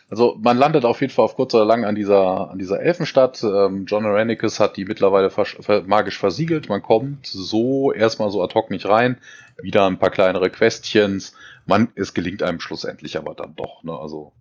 [0.10, 3.42] Also man landet auf jeden Fall auf kurz oder lang an dieser, an dieser Elfenstadt.
[3.44, 5.56] Ähm, John Arenicus hat die mittlerweile vers
[5.88, 6.68] magisch versiegelt.
[6.68, 9.20] Man kommt so erstmal so ad hoc nicht rein.
[9.62, 11.34] Wieder ein paar kleinere Questchens.
[11.66, 13.84] Man, es gelingt einem schlussendlich aber dann doch.
[13.84, 13.98] Ne?
[13.98, 14.34] Also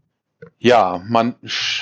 [0.59, 1.35] ja, man,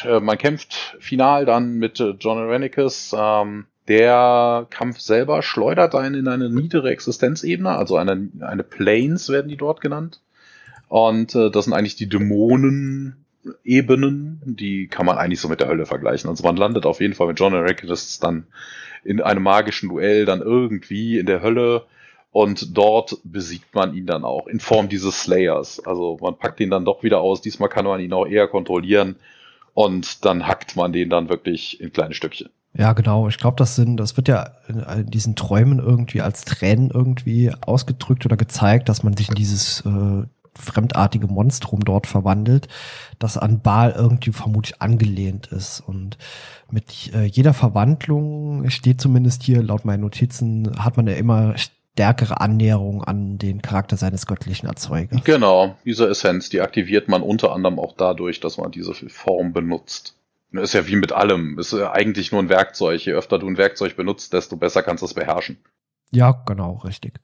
[0.05, 3.15] äh, man kämpft final dann mit äh, John Arenicus.
[3.17, 9.49] Ähm, der Kampf selber schleudert einen in eine niedere Existenzebene, also eine, eine Planes werden
[9.49, 10.21] die dort genannt.
[10.89, 13.25] Und äh, das sind eigentlich die Dämonen,
[13.65, 16.29] Ebenen, die kann man eigentlich so mit der Hölle vergleichen.
[16.29, 18.47] Also man landet auf jeden Fall mit John Arenicus dann
[19.05, 21.85] in einem magischen Duell dann irgendwie in der Hölle
[22.31, 25.81] und dort besiegt man ihn dann auch in Form dieses Slayers.
[25.87, 27.41] Also man packt ihn dann doch wieder aus.
[27.41, 29.17] Diesmal kann man ihn auch eher kontrollieren
[29.75, 32.51] und dann hackt man den dann wirklich in kleine Stückchen.
[32.75, 33.29] Ja, genau.
[33.29, 38.27] Ich glaube, das sind, das wird ja in diesen Träumen irgendwie als Tränen irgendwie ausgedrückt
[38.27, 40.23] oder gezeigt, dass man sich in dieses äh,
[40.55, 42.69] fremdartige Monstrum dort verwandelt,
[43.19, 45.81] das an Baal irgendwie vermutlich angelehnt ist.
[45.81, 46.19] Und
[46.71, 51.57] mit äh, jeder Verwandlung steht zumindest hier laut meinen Notizen, hat man ja immer
[51.99, 55.25] stärkere Annäherung an den Charakter seines göttlichen Erzeugers.
[55.25, 60.15] Genau, diese Essenz, die aktiviert man unter anderem auch dadurch, dass man diese Form benutzt.
[60.53, 61.59] Ist ja wie mit allem.
[61.59, 63.05] Ist ja eigentlich nur ein Werkzeug.
[63.05, 65.59] Je öfter du ein Werkzeug benutzt, desto besser kannst du es beherrschen.
[66.13, 67.19] Ja, genau, richtig.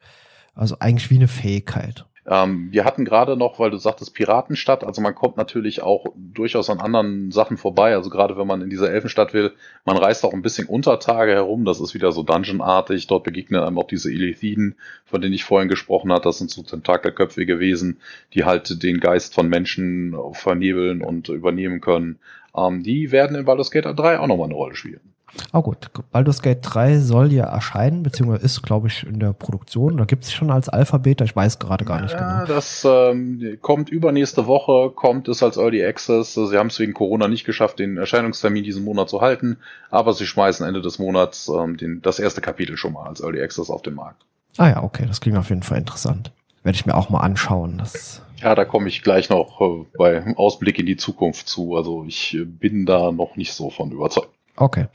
[0.57, 2.05] Also eigentlich wie eine Fähigkeit.
[2.27, 6.71] Ähm, wir hatten gerade noch, weil du sagtest Piratenstadt, also man kommt natürlich auch durchaus
[6.71, 7.95] an anderen Sachen vorbei.
[7.95, 9.53] Also gerade wenn man in dieser Elfenstadt will,
[9.85, 11.65] man reist auch ein bisschen unter Tage herum.
[11.65, 13.07] Das ist wieder so Dungeon-artig.
[13.07, 16.25] Dort begegnen einem auch diese Elithiden, von denen ich vorhin gesprochen habe.
[16.25, 17.99] Das sind so tentakelköpfige Wesen,
[18.33, 22.19] die halt den Geist von Menschen vernebeln und übernehmen können.
[22.57, 25.14] Ähm, die werden in Baldur's Gate 3 auch nochmal eine Rolle spielen.
[25.53, 29.97] Oh gut, Baldur's Gate 3 soll ja erscheinen, beziehungsweise ist, glaube ich, in der Produktion.
[29.97, 32.55] Da gibt es schon als Alpha-Beta, ich weiß gerade gar nicht ja, genau.
[32.55, 36.35] Das ähm, kommt übernächste Woche, kommt es als Early Access.
[36.35, 39.59] Sie haben es wegen Corona nicht geschafft, den Erscheinungstermin diesen Monat zu halten,
[39.91, 43.43] aber sie schmeißen Ende des Monats ähm, den, das erste Kapitel schon mal als Early
[43.43, 44.23] Access auf den Markt.
[44.57, 46.33] Ah ja, okay, das klingt auf jeden Fall interessant.
[46.63, 47.79] Werde ich mir auch mal anschauen.
[47.79, 51.77] Das ja, da komme ich gleich noch äh, bei Ausblick in die Zukunft zu.
[51.77, 54.29] Also ich äh, bin da noch nicht so von überzeugt.
[54.57, 54.87] Okay.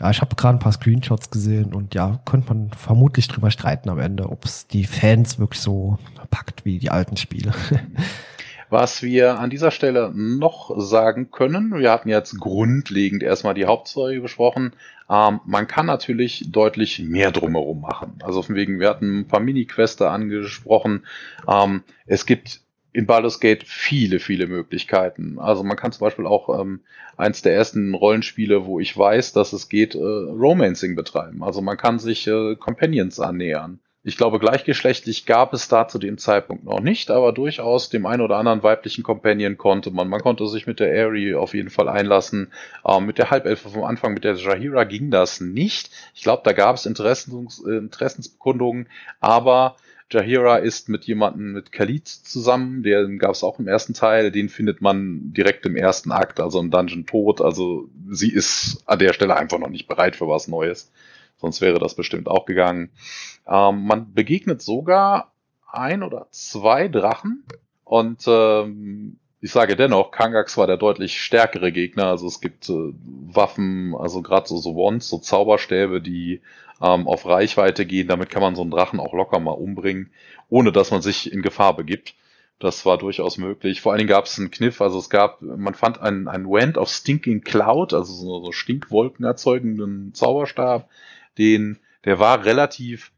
[0.00, 3.88] Ja, ich habe gerade ein paar Screenshots gesehen und ja, könnte man vermutlich drüber streiten
[3.88, 5.98] am Ende, ob es die Fans wirklich so
[6.30, 7.52] packt wie die alten Spiele.
[8.70, 14.18] Was wir an dieser Stelle noch sagen können, wir hatten jetzt grundlegend erstmal die Hauptstory
[14.18, 14.72] besprochen.
[15.08, 18.14] Ähm, man kann natürlich deutlich mehr drumherum machen.
[18.24, 21.06] Also von wegen, wir hatten ein paar Mini-Queste angesprochen.
[21.46, 22.63] Ähm, es gibt
[22.94, 25.38] in Baldur's Gate viele, viele Möglichkeiten.
[25.40, 26.80] Also man kann zum Beispiel auch ähm,
[27.16, 31.42] eins der ersten Rollenspiele, wo ich weiß, dass es geht, äh, Romancing betreiben.
[31.42, 33.80] Also man kann sich äh, Companions annähern.
[34.04, 38.20] Ich glaube, gleichgeschlechtlich gab es da zu dem Zeitpunkt noch nicht, aber durchaus dem einen
[38.20, 40.08] oder anderen weiblichen Companion konnte man.
[40.08, 42.52] Man konnte sich mit der Aerie auf jeden Fall einlassen.
[42.86, 45.90] Ähm, mit der Halbelfe vom Anfang, mit der Jahira ging das nicht.
[46.14, 48.88] Ich glaube, da gab es Interessens, äh, Interessensbekundungen,
[49.18, 49.74] aber
[50.10, 54.48] Jahira ist mit jemandem, mit Khalid zusammen, den gab es auch im ersten Teil, den
[54.48, 57.40] findet man direkt im ersten Akt, also im Dungeon tot.
[57.40, 60.92] Also sie ist an der Stelle einfach noch nicht bereit für was Neues.
[61.36, 62.90] Sonst wäre das bestimmt auch gegangen.
[63.46, 65.32] Ähm, man begegnet sogar
[65.70, 67.44] ein oder zwei Drachen
[67.84, 72.06] und ähm, ich sage dennoch, Kangax war der deutlich stärkere Gegner.
[72.06, 76.40] Also es gibt äh, Waffen, also gerade so, so Wands, so Zauberstäbe, die
[76.80, 78.08] ähm, auf Reichweite gehen.
[78.08, 80.08] Damit kann man so einen Drachen auch locker mal umbringen,
[80.48, 82.14] ohne dass man sich in Gefahr begibt.
[82.58, 83.82] Das war durchaus möglich.
[83.82, 86.78] Vor allen Dingen gab es einen Kniff, also es gab, man fand einen, einen Wand
[86.78, 90.88] of Stinking Cloud, also so, so Stinkwolken erzeugenden Zauberstab,
[91.36, 93.12] den, der war relativ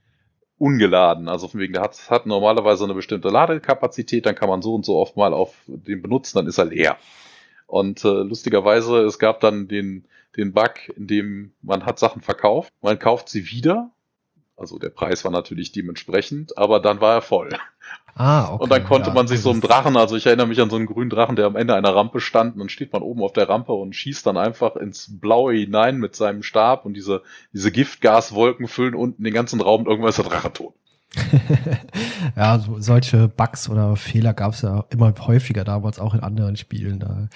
[0.59, 1.29] ungeladen.
[1.29, 4.85] Also von wegen, der hat, hat normalerweise eine bestimmte Ladekapazität, dann kann man so und
[4.85, 6.97] so oft mal auf den benutzen, dann ist er leer.
[7.67, 10.05] Und äh, lustigerweise, es gab dann den,
[10.37, 13.91] den Bug, in dem man hat Sachen verkauft, man kauft sie wieder,
[14.57, 17.51] Also der Preis war natürlich dementsprechend, aber dann war er voll.
[18.15, 18.63] Ah, okay.
[18.63, 20.77] Und dann konnte ja, man sich so einen Drachen, also ich erinnere mich an so
[20.77, 23.35] einen grünen Drachen, der am Ende einer Rampe stand und dann steht man oben auf
[23.35, 27.71] der Rampe und schießt dann einfach ins Blaue hinein mit seinem Stab und diese, diese
[27.71, 30.75] Giftgaswolken füllen unten den ganzen Raum und irgendwann ist der Drache tot.
[32.37, 36.57] ja, so, solche Bugs oder Fehler gab es ja immer häufiger damals auch in anderen
[36.57, 36.99] Spielen.
[36.99, 37.29] Da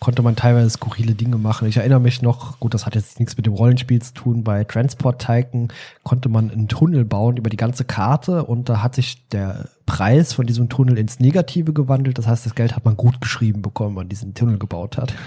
[0.00, 1.68] konnte man teilweise skurrile Dinge machen.
[1.68, 4.64] Ich erinnere mich noch, gut, das hat jetzt nichts mit dem Rollenspiel zu tun, bei
[4.64, 5.72] Transport Tycoon
[6.02, 10.32] konnte man einen Tunnel bauen über die ganze Karte und da hat sich der Preis
[10.32, 12.18] von diesem Tunnel ins Negative gewandelt.
[12.18, 15.14] Das heißt, das Geld hat man gut geschrieben bekommen, wenn man diesen Tunnel gebaut hat.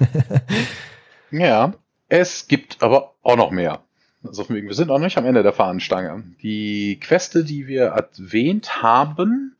[1.31, 1.73] Ja,
[2.07, 3.83] es gibt aber auch noch mehr.
[4.23, 6.23] Also wir sind noch nicht am Ende der Fahnenstange.
[6.41, 9.55] Die Queste, die wir erwähnt haben,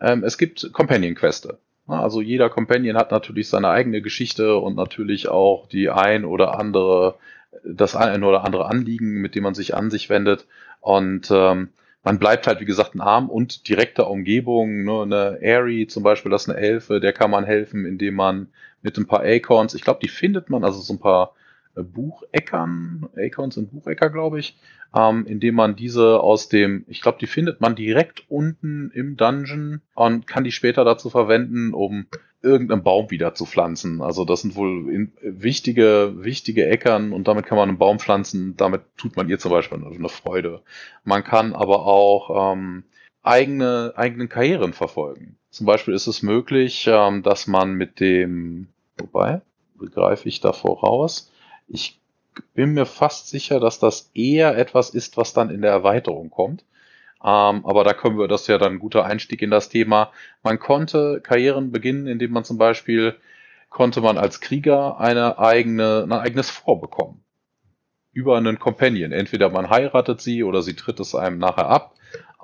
[0.00, 1.58] ähm, es gibt Companion-Queste.
[1.88, 6.58] Ja, Also jeder Companion hat natürlich seine eigene Geschichte und natürlich auch die ein oder
[6.58, 7.16] andere,
[7.64, 10.46] das ein oder andere Anliegen, mit dem man sich an sich wendet.
[10.80, 11.70] Und ähm,
[12.02, 14.84] man bleibt halt, wie gesagt, ein Arm und direkter Umgebung.
[14.84, 15.02] Ne?
[15.02, 18.48] Eine Airy zum Beispiel, das ist eine Elfe, der kann man helfen, indem man
[18.82, 21.34] mit ein paar Acorns, ich glaube, die findet man, also so ein paar
[21.74, 24.56] Bucheckern, Acorns sind Buchecker, glaube ich,
[24.96, 29.80] ähm, indem man diese aus dem, ich glaube, die findet man direkt unten im Dungeon
[29.94, 32.06] und kann die später dazu verwenden, um
[32.42, 34.02] irgendeinen Baum wieder zu pflanzen.
[34.02, 38.56] Also das sind wohl in, wichtige, wichtige Äckern und damit kann man einen Baum pflanzen.
[38.56, 40.62] Damit tut man ihr zum Beispiel eine, eine Freude.
[41.04, 42.84] Man kann aber auch ähm,
[43.22, 45.36] eigene, eigenen Karrieren verfolgen.
[45.50, 48.68] Zum Beispiel ist es möglich, ähm, dass man mit dem,
[48.98, 49.40] wobei,
[49.78, 51.32] begreife ich da voraus,
[51.66, 52.00] ich
[52.54, 56.64] bin mir fast sicher, dass das eher etwas ist, was dann in der Erweiterung kommt.
[57.22, 60.12] Ähm, aber da können wir, das ist ja dann ein guter Einstieg in das Thema.
[60.42, 63.16] Man konnte Karrieren beginnen, indem man zum Beispiel
[63.70, 67.24] konnte man als Krieger eine eigene, ein eigenes Fort bekommen.
[68.12, 69.10] Über einen Companion.
[69.10, 71.94] Entweder man heiratet sie oder sie tritt es einem nachher ab.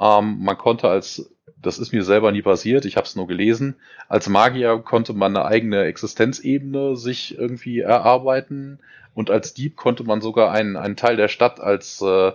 [0.01, 1.31] Ähm, man konnte als,
[1.63, 3.77] das ist mir selber nie passiert, ich habe es nur gelesen,
[4.09, 8.79] als Magier konnte man eine eigene Existenzebene sich irgendwie erarbeiten
[9.15, 12.33] und als Dieb konnte man sogar einen, einen Teil der Stadt als, äh,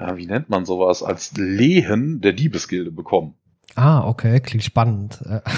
[0.00, 3.34] ja, wie nennt man sowas, als Lehen der Diebesgilde bekommen.
[3.76, 5.20] ah, okay, klingt spannend.
[5.26, 5.40] Äh,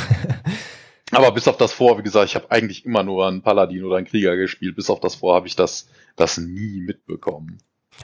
[1.13, 3.97] Aber bis auf das Vor, wie gesagt, ich habe eigentlich immer nur einen Paladin oder
[3.97, 4.77] einen Krieger gespielt.
[4.77, 7.59] Bis auf das Vor habe ich das, das nie mitbekommen.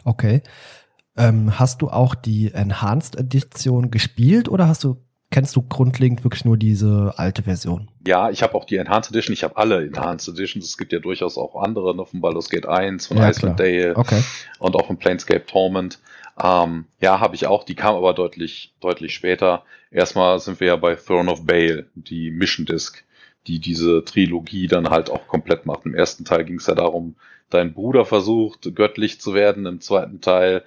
[0.05, 0.43] Okay.
[1.19, 4.97] Ähm, hast du auch die Enhanced Edition gespielt oder hast du,
[5.31, 7.91] kennst du grundlegend wirklich nur diese alte Version?
[8.07, 9.33] Ja, ich habe auch die Enhanced Edition.
[9.35, 10.65] Ich habe alle Enhanced Editions.
[10.67, 13.69] Es gibt ja durchaus auch andere, ne, von Baldur's Gate 1, von Ja, Iceland klar.
[13.69, 14.23] Dale Okay.
[14.61, 15.99] und auch von Planescape Torment.
[16.41, 17.65] Ähm, ja, habe ich auch.
[17.65, 19.65] Die kam aber deutlich, deutlich später.
[19.91, 23.03] Erstmal sind wir ja bei Throne of Bale, die Mission Disc,
[23.49, 25.85] die diese Trilogie dann halt auch komplett macht.
[25.85, 27.17] Im ersten Teil ging es ja darum,
[27.51, 29.67] dein Bruder versucht, göttlich zu werden.
[29.67, 30.63] Im zweiten Teil,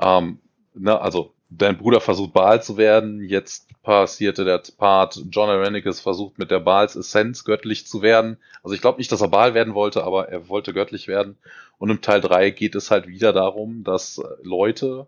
[0.00, 0.38] ähm,
[0.74, 3.22] ne, also dein Bruder versucht, Baal zu werden.
[3.24, 8.38] Jetzt passierte der Part, John Irenicus versucht mit der Baals Essenz göttlich zu werden.
[8.62, 11.36] Also ich glaube nicht, dass er Baal werden wollte, aber er wollte göttlich werden.
[11.78, 15.06] Und im Teil 3 geht es halt wieder darum, dass Leute,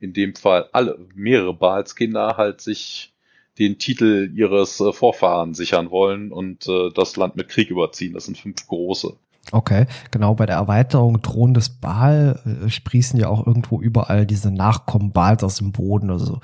[0.00, 3.12] in dem Fall alle, mehrere Baalskinder halt sich
[3.58, 8.12] den Titel ihres äh, Vorfahren sichern wollen und äh, das Land mit Krieg überziehen.
[8.12, 9.16] Das sind fünf große.
[9.52, 14.50] Okay, genau bei der Erweiterung Thron des Baal äh, sprießen ja auch irgendwo überall diese
[14.50, 16.10] Nachkommen Baals aus dem Boden.
[16.10, 16.40] Also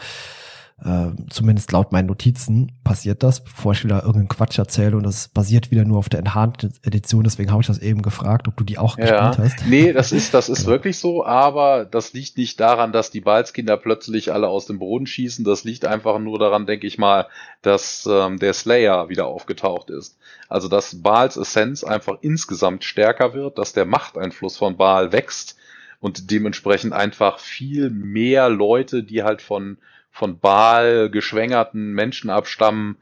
[0.85, 5.29] äh, zumindest laut meinen Notizen passiert das, bevor ich wieder irgendeinen Quatsch erzähle und das
[5.29, 7.23] basiert wieder nur auf der Enhanced Edition.
[7.23, 9.67] Deswegen habe ich das eben gefragt, ob du die auch gespielt hast.
[9.67, 13.77] Nee, das ist, das ist wirklich so, aber das liegt nicht daran, dass die Balzkinder
[13.77, 15.45] plötzlich alle aus dem Boden schießen.
[15.45, 17.27] Das liegt einfach nur daran, denke ich mal,
[17.63, 20.19] dass ähm, der Slayer wieder aufgetaucht ist.
[20.49, 25.57] Also dass Baals Essenz einfach insgesamt stärker wird, dass der Machteinfluss von Baal wächst
[26.01, 29.79] und dementsprechend einfach viel mehr Leute, die halt von,
[30.13, 32.99] von Baal geschwängerten Menschen abstammen,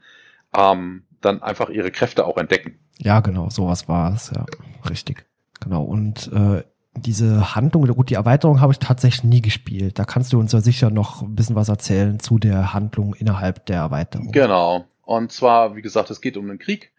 [0.57, 2.79] ähm, dann einfach ihre Kräfte auch entdecken.
[2.97, 4.45] Ja, genau, sowas war es, ja,
[4.89, 5.25] richtig.
[5.59, 6.63] Genau, und äh,
[6.95, 9.99] diese Handlung, gut, die Erweiterung habe ich tatsächlich nie gespielt.
[9.99, 13.65] Da kannst du uns ja sicher noch ein bisschen was erzählen zu der Handlung innerhalb
[13.65, 14.31] der Erweiterung.
[14.31, 14.85] Genau.
[15.03, 16.91] Und zwar, wie gesagt, es geht um den Krieg.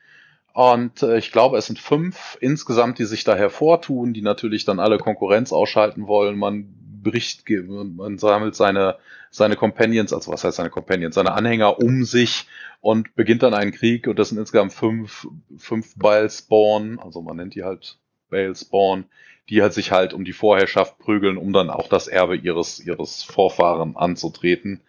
[0.54, 4.80] Und äh, ich glaube, es sind fünf insgesamt, die sich da hervortun, die natürlich dann
[4.80, 6.38] alle Konkurrenz ausschalten wollen.
[6.38, 8.96] Man bricht, ge- man sammelt seine,
[9.30, 12.46] seine Companions, also was heißt seine Companions, seine Anhänger um sich
[12.80, 14.06] und beginnt dann einen Krieg.
[14.06, 15.26] Und das sind insgesamt fünf,
[15.56, 17.98] fünf Balspawn, also man nennt die halt
[18.30, 19.04] Balspawn,
[19.48, 23.22] die halt sich halt um die Vorherrschaft prügeln, um dann auch das Erbe ihres, ihres
[23.22, 24.80] Vorfahren anzutreten.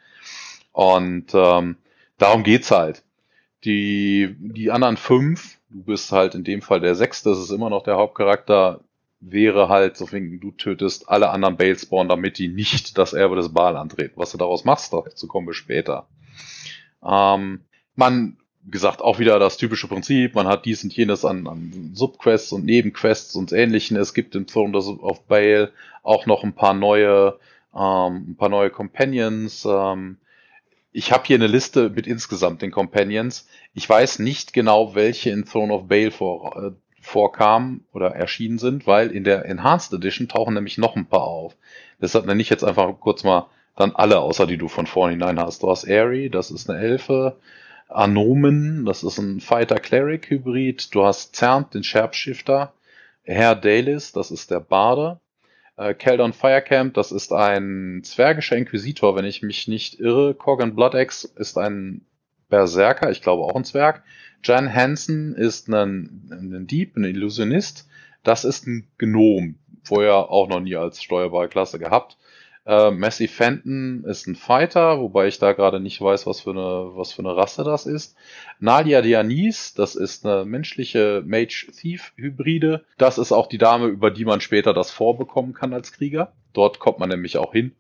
[0.72, 1.78] Und ähm,
[2.18, 3.04] darum geht's halt.
[3.64, 7.70] Die, die anderen fünf, du bist halt in dem Fall der Sechste, das ist immer
[7.70, 8.82] noch der Hauptcharakter,
[9.26, 13.54] wäre halt, so wegen, du tötest alle anderen Balespawn, damit die nicht das Erbe des
[13.54, 14.14] Baal antreten.
[14.16, 16.08] Was du daraus machst, dazu kommen wir später.
[17.04, 17.62] Ähm,
[17.96, 22.52] man, gesagt, auch wieder das typische Prinzip, man hat dies und jenes an, an Subquests
[22.52, 23.98] und Nebenquests und ähnlichen.
[23.98, 25.72] Es gibt im Throne of Baal
[26.02, 27.40] auch noch ein paar neue,
[27.76, 30.18] ähm, ein paar neue Companions, ähm,
[30.94, 33.48] ich habe hier eine Liste mit insgesamt den Companions.
[33.74, 36.72] Ich weiß nicht genau, welche in Throne of Baal vor, äh,
[37.04, 41.56] vorkamen oder erschienen sind, weil in der Enhanced Edition tauchen nämlich noch ein paar auf.
[42.02, 45.64] Deshalb nenne ich jetzt einfach kurz mal dann alle, außer die du von vornherein hast.
[45.64, 47.38] Du hast Aerie, das ist eine Elfe.
[47.90, 50.94] Anomen, das ist ein Fighter-Cleric-Hybrid.
[50.96, 52.74] Du hast Zernt, den Sharpshifter.
[53.24, 55.20] Herr Dalis, das ist der Barde.
[55.78, 60.34] Äh, Keldon Firecamp, das ist ein zwergischer Inquisitor, wenn ich mich nicht irre.
[60.34, 62.06] Corgan Bloodaxe ist ein
[62.54, 64.04] Berserker, ich glaube auch ein Zwerg.
[64.44, 67.90] Jan Hansen ist ein, ein Dieb, ein Illusionist.
[68.22, 72.16] Das ist ein Gnom, vorher auch noch nie als steuerbare Klasse gehabt.
[72.68, 76.96] Äh, Messi Fenton ist ein Fighter, wobei ich da gerade nicht weiß, was für eine,
[76.96, 78.16] was für eine Rasse das ist.
[78.60, 82.86] Nalia Dianis, das ist eine menschliche Mage-Thief-Hybride.
[83.00, 86.34] Das ist auch die Dame, über die man später das vorbekommen kann als Krieger.
[86.54, 87.74] Dort kommt man nämlich auch hin.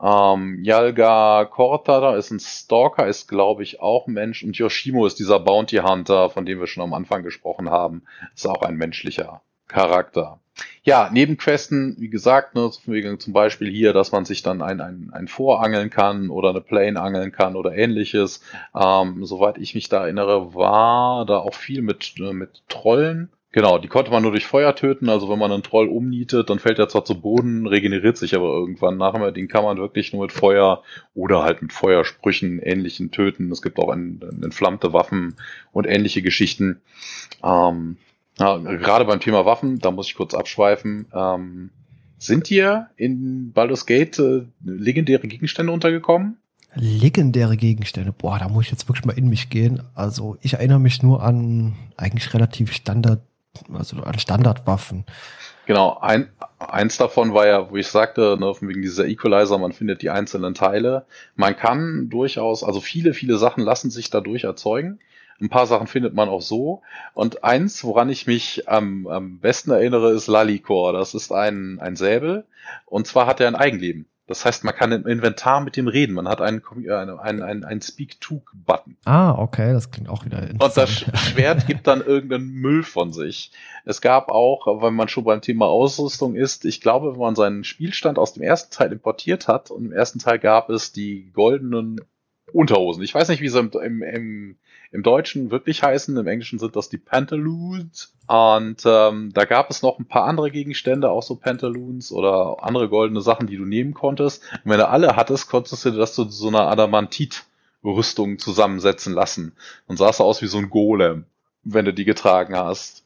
[0.00, 4.42] Ähm, Yalga Korta ist ein Stalker, ist glaube ich auch Mensch.
[4.44, 8.02] Und Yoshimo ist dieser Bounty Hunter, von dem wir schon am Anfang gesprochen haben.
[8.34, 10.40] Ist auch ein menschlicher Charakter.
[10.82, 15.28] Ja, Nebenquesten, wie gesagt, ne, zum Beispiel hier, dass man sich dann ein, ein, ein
[15.28, 18.42] Vorangeln kann oder eine Plane angeln kann oder ähnliches.
[18.74, 23.30] Ähm, soweit ich mich da erinnere, war da auch viel mit, äh, mit Trollen.
[23.50, 25.08] Genau, die konnte man nur durch Feuer töten.
[25.08, 28.48] Also wenn man einen Troll umnietet, dann fällt er zwar zu Boden, regeneriert sich aber
[28.48, 29.32] irgendwann nachher.
[29.32, 30.82] Den kann man wirklich nur mit Feuer
[31.14, 33.50] oder halt mit Feuersprüchen ähnlichen töten.
[33.50, 35.36] Es gibt auch entflammte Waffen
[35.72, 36.82] und ähnliche Geschichten.
[37.42, 37.96] Ähm,
[38.38, 41.06] ja, gerade beim Thema Waffen, da muss ich kurz abschweifen.
[41.14, 41.70] Ähm,
[42.18, 46.36] sind hier in Baldur's Gate äh, legendäre Gegenstände untergekommen?
[46.74, 49.82] Legendäre Gegenstände, boah, da muss ich jetzt wirklich mal in mich gehen.
[49.94, 53.22] Also ich erinnere mich nur an eigentlich relativ Standard,
[53.72, 55.04] also an Standardwaffen.
[55.66, 60.00] Genau, ein, eins davon war ja, wo ich sagte, ne, wegen dieser Equalizer, man findet
[60.00, 61.04] die einzelnen Teile.
[61.36, 64.98] Man kann durchaus, also viele, viele Sachen lassen sich dadurch erzeugen.
[65.40, 66.80] Ein paar Sachen findet man auch so.
[67.12, 70.92] Und eins, woran ich mich am, am besten erinnere, ist Lalikor.
[70.94, 72.44] Das ist ein, ein Säbel.
[72.86, 74.06] Und zwar hat er ein Eigenleben.
[74.28, 76.14] Das heißt, man kann im Inventar mit dem reden.
[76.14, 78.98] Man hat einen, einen, einen, einen Speak-to-Button.
[79.06, 81.06] Ah, okay, das klingt auch wieder interessant.
[81.06, 83.52] Und das Schwert gibt dann irgendeinen Müll von sich.
[83.86, 87.64] Es gab auch, wenn man schon beim Thema Ausrüstung ist, ich glaube, wenn man seinen
[87.64, 92.02] Spielstand aus dem ersten Teil importiert hat, und im ersten Teil gab es die goldenen
[92.52, 93.02] Unterhosen.
[93.02, 94.56] Ich weiß nicht, wie sie im, im, im,
[94.90, 96.16] im Deutschen wirklich heißen.
[96.16, 98.14] Im Englischen sind das die Pantaloons.
[98.26, 102.88] Und ähm, da gab es noch ein paar andere Gegenstände, auch so Pantaloons oder andere
[102.88, 104.42] goldene Sachen, die du nehmen konntest.
[104.64, 109.52] Und wenn du alle hattest, konntest du das zu so einer Adamantit-Rüstung zusammensetzen lassen.
[109.86, 111.24] Und sahst aus wie so ein Golem,
[111.64, 113.04] wenn du die getragen hast.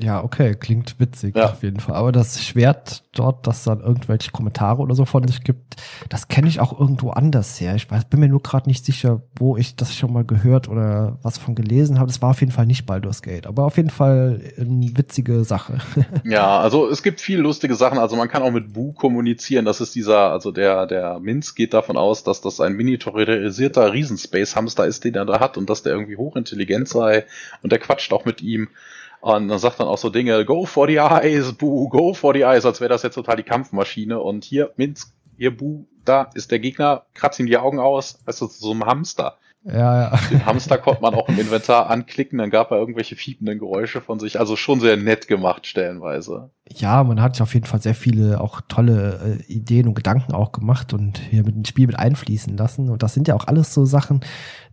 [0.00, 1.50] Ja, okay, klingt witzig ja.
[1.50, 1.96] auf jeden Fall.
[1.96, 5.76] Aber das Schwert dort, das dann irgendwelche Kommentare oder so von sich gibt,
[6.08, 7.74] das kenne ich auch irgendwo anders her.
[7.74, 11.18] Ich weiß, bin mir nur gerade nicht sicher, wo ich das schon mal gehört oder
[11.22, 12.06] was von gelesen habe.
[12.06, 15.78] Das war auf jeden Fall nicht Baldur's Gate, aber auf jeden Fall eine witzige Sache.
[16.24, 17.98] ja, also es gibt viel lustige Sachen.
[17.98, 19.64] Also man kann auch mit Bu kommunizieren.
[19.64, 24.86] Das ist dieser, also der, der Minz geht davon aus, dass das ein miniaturisierter Riesenspace-Hamster
[24.86, 27.24] ist, den er da hat und dass der irgendwie hochintelligent sei
[27.62, 28.68] und der quatscht auch mit ihm.
[29.20, 32.42] Und dann sagt dann auch so Dinge, go for the eyes, Boo, go for the
[32.42, 34.20] eyes, als wäre das jetzt total die Kampfmaschine.
[34.20, 38.40] Und hier, Minsk, hier, Boo, da ist der Gegner, kratzt ihm die Augen aus, weißt
[38.40, 39.38] du, so ein Hamster.
[39.64, 40.20] Ja, ja.
[40.30, 44.18] Den Hamster konnte man auch im Inventar anklicken, dann gab er irgendwelche fiependen Geräusche von
[44.20, 44.38] sich.
[44.38, 46.50] Also schon sehr nett gemacht, stellenweise.
[46.70, 50.52] Ja, man hat auf jeden Fall sehr viele auch tolle äh, Ideen und Gedanken auch
[50.52, 52.88] gemacht und hier mit dem Spiel mit einfließen lassen.
[52.88, 54.20] Und das sind ja auch alles so Sachen,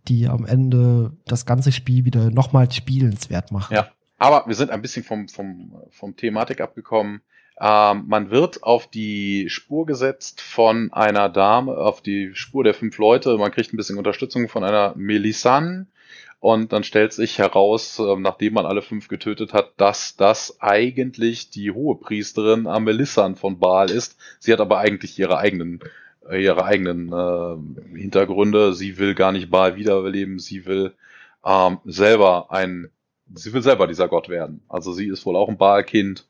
[0.08, 3.74] die am Ende das ganze Spiel wieder nochmal spielenswert machen.
[3.74, 3.88] Ja,
[4.18, 7.22] aber wir sind ein bisschen vom, vom, vom Thematik abgekommen.
[7.60, 12.98] Ähm, man wird auf die Spur gesetzt von einer Dame, auf die Spur der fünf
[12.98, 13.38] Leute.
[13.38, 15.88] Man kriegt ein bisschen Unterstützung von einer Melissan.
[16.40, 21.50] Und dann stellt sich heraus, äh, nachdem man alle fünf getötet hat, dass das eigentlich
[21.50, 24.18] die hohe Priesterin Amelissan von Baal ist.
[24.40, 25.80] Sie hat aber eigentlich ihre eigenen
[26.30, 28.74] äh, ihre eigenen äh, Hintergründe.
[28.74, 30.40] Sie will gar nicht Baal wiederbeleben.
[30.40, 30.94] Sie will
[31.46, 32.90] ähm, selber ein
[33.34, 34.62] sie will selber dieser Gott werden.
[34.68, 36.28] Also sie ist wohl auch ein Baal-Kind.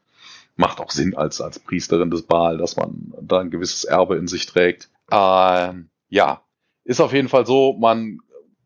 [0.57, 4.27] Macht auch Sinn als, als Priesterin des Baal, dass man da ein gewisses Erbe in
[4.27, 4.89] sich trägt.
[5.11, 6.41] Ähm, ja,
[6.85, 8.19] ist auf jeden Fall so, man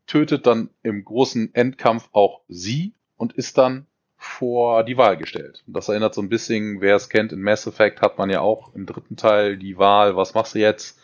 [0.06, 5.64] tötet dann im großen Endkampf auch sie und ist dann vor die Wahl gestellt.
[5.66, 8.74] Das erinnert so ein bisschen, wer es kennt, in Mass Effect hat man ja auch
[8.74, 10.98] im dritten Teil die Wahl, was machst du jetzt?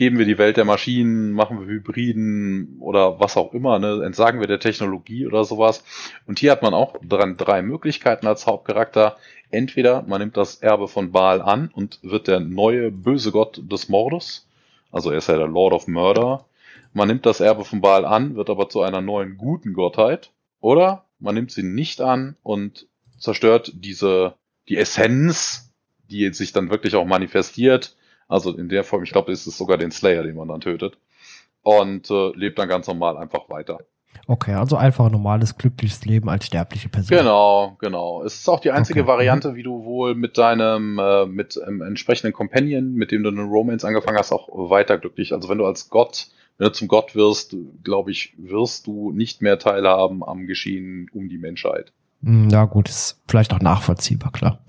[0.00, 4.02] Geben wir die Welt der Maschinen, machen wir Hybriden oder was auch immer, ne?
[4.02, 5.84] entsagen wir der Technologie oder sowas.
[6.26, 9.18] Und hier hat man auch dran drei Möglichkeiten als Hauptcharakter.
[9.50, 13.90] Entweder man nimmt das Erbe von Baal an und wird der neue böse Gott des
[13.90, 14.48] Mordes,
[14.90, 16.46] also er ist ja der Lord of Murder.
[16.94, 20.30] Man nimmt das Erbe von Baal an, wird aber zu einer neuen guten Gottheit.
[20.60, 22.86] Oder man nimmt sie nicht an und
[23.18, 24.32] zerstört diese,
[24.70, 25.74] die Essenz,
[26.10, 27.96] die sich dann wirklich auch manifestiert.
[28.30, 30.98] Also in der Form, ich glaube, ist es sogar den Slayer, den man dann tötet.
[31.62, 33.80] Und äh, lebt dann ganz normal einfach weiter.
[34.26, 37.16] Okay, also einfach ein normales, glückliches Leben als sterbliche Person.
[37.16, 38.22] Genau, genau.
[38.22, 39.08] Es ist auch die einzige okay.
[39.08, 43.42] Variante, wie du wohl mit deinem, äh, mit ähm, entsprechenden Companion, mit dem du eine
[43.42, 45.32] Romance angefangen hast, auch weiter glücklich.
[45.32, 46.28] Also wenn du als Gott
[46.60, 51.30] wenn du zum Gott wirst, glaube ich, wirst du nicht mehr teilhaben am Geschehen um
[51.30, 51.90] die Menschheit.
[52.22, 54.62] Hm, ja, gut, ist vielleicht auch nachvollziehbar, klar.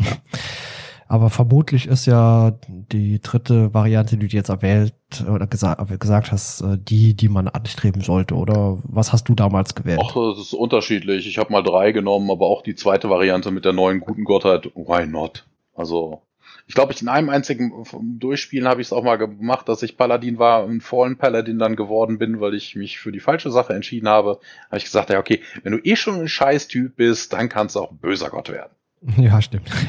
[1.12, 4.94] Aber vermutlich ist ja die dritte Variante, die du jetzt erwählt
[5.30, 8.36] oder gesagt, gesagt hast, äh, die, die man anstreben sollte.
[8.36, 10.00] Oder was hast du damals gewählt?
[10.02, 11.28] Ach, das ist unterschiedlich.
[11.28, 14.72] Ich habe mal drei genommen, aber auch die zweite Variante mit der neuen guten Gottheit,
[14.74, 15.46] why not?
[15.76, 16.22] Also
[16.66, 17.74] ich glaube, ich in einem einzigen
[18.18, 21.76] Durchspielen habe ich es auch mal gemacht, dass ich Paladin war und Fallen Paladin dann
[21.76, 24.40] geworden bin, weil ich mich für die falsche Sache entschieden habe.
[24.68, 27.82] Habe ich gesagt, ja, okay, wenn du eh schon ein Scheiß-Typ bist, dann kannst du
[27.82, 28.72] auch ein böser Gott werden.
[29.18, 29.70] Ja, stimmt.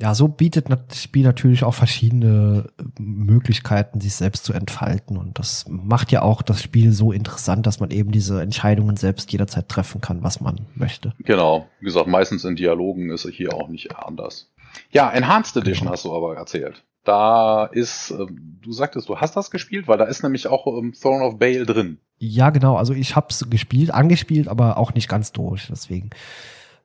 [0.00, 5.18] ja, so bietet das Spiel natürlich auch verschiedene Möglichkeiten, sich selbst zu entfalten.
[5.18, 9.30] Und das macht ja auch das Spiel so interessant, dass man eben diese Entscheidungen selbst
[9.30, 11.12] jederzeit treffen kann, was man möchte.
[11.18, 11.68] Genau.
[11.80, 14.50] Wie gesagt, meistens in Dialogen ist es hier auch nicht anders.
[14.90, 15.92] Ja, Enhanced Edition genau.
[15.92, 16.82] hast du aber erzählt.
[17.04, 18.26] Da ist, äh,
[18.62, 21.66] du sagtest, du hast das gespielt, weil da ist nämlich auch ähm, Throne of Bale
[21.66, 21.98] drin.
[22.18, 22.76] Ja, genau.
[22.76, 25.66] Also ich hab's gespielt, angespielt, aber auch nicht ganz durch.
[25.68, 26.16] Deswegen äh,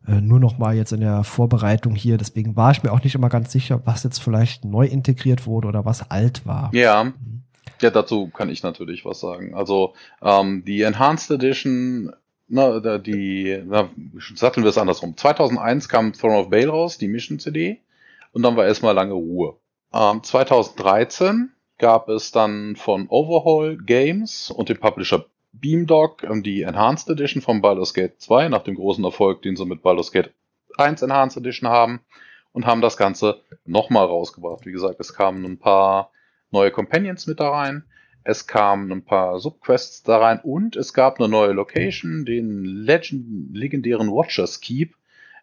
[0.07, 2.17] nur noch mal jetzt in der Vorbereitung hier.
[2.17, 5.67] Deswegen war ich mir auch nicht immer ganz sicher, was jetzt vielleicht neu integriert wurde
[5.67, 6.69] oder was alt war.
[6.73, 7.05] Ja.
[7.05, 7.41] Mhm.
[7.81, 9.53] Ja, dazu kann ich natürlich was sagen.
[9.53, 12.13] Also ähm, die Enhanced Edition
[12.47, 13.89] na, die, na,
[14.35, 15.17] satteln wir es andersrum.
[15.17, 17.79] 2001 kam Throne of Bale raus, die Mission-CD,
[18.33, 19.55] und dann war erstmal lange Ruhe.
[19.93, 25.25] Ähm, 2013 gab es dann von Overhaul Games und dem Publisher
[25.59, 29.65] Beamdog ähm, die Enhanced Edition von Baldur's Gate 2, nach dem großen Erfolg, den sie
[29.65, 30.31] mit Baldur's Gate
[30.77, 32.01] 1 Enhanced Edition haben,
[32.51, 34.65] und haben das Ganze nochmal rausgebracht.
[34.65, 36.11] Wie gesagt, es kamen ein paar
[36.51, 37.83] neue Companions mit da rein.
[38.23, 43.55] Es kamen ein paar Subquests da rein und es gab eine neue Location, den Legend,
[43.55, 44.95] legendären Watchers Keep,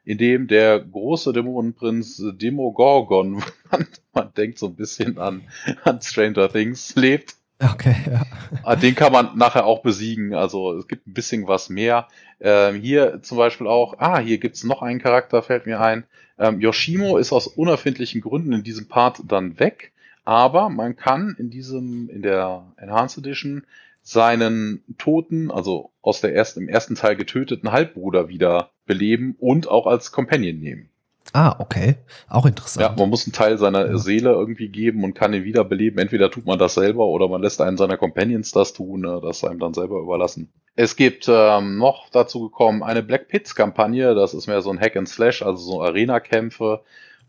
[0.04, 5.42] in dem der große Dämonenprinz Demogorgon, man, man denkt so ein bisschen an,
[5.84, 7.36] an Stranger Things, lebt.
[7.62, 8.22] Okay, ja.
[8.64, 10.34] Ah, den kann man nachher auch besiegen.
[10.34, 12.08] Also es gibt ein bisschen was mehr.
[12.40, 16.04] Ähm, hier zum Beispiel auch, ah, hier gibt's noch einen Charakter, fällt mir ein.
[16.38, 19.92] Ähm, Yoshimo ist aus unerfindlichen Gründen in diesem Part dann weg.
[20.24, 23.64] Aber man kann in diesem, in der Enhanced Edition
[24.02, 29.86] seinen toten, also aus der ersten, im ersten Teil getöteten Halbbruder wieder beleben und auch
[29.86, 30.88] als Companion nehmen.
[31.32, 31.96] Ah, okay.
[32.28, 32.86] Auch interessant.
[32.86, 33.98] Ja, man muss einen Teil seiner ja.
[33.98, 35.98] Seele irgendwie geben und kann ihn wiederbeleben.
[35.98, 39.42] Entweder tut man das selber oder man lässt einen seiner Companions das tun, ne, das
[39.44, 40.52] einem dann selber überlassen.
[40.76, 44.80] Es gibt ähm, noch dazu gekommen eine Black Pits Kampagne, das ist mehr so ein
[44.80, 46.80] Hack and Slash, also so Arena-Kämpfe,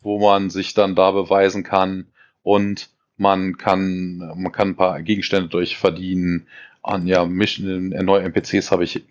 [0.01, 2.07] wo man sich dann da beweisen kann,
[2.43, 6.47] und man kann, man kann ein paar Gegenstände durch verdienen.
[6.83, 9.05] An ja, Mission, äh, neue NPCs habe ich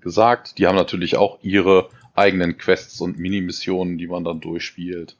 [0.00, 0.58] gesagt.
[0.58, 5.16] Die haben natürlich auch ihre eigenen Quests und Mini-Missionen, die man dann durchspielt.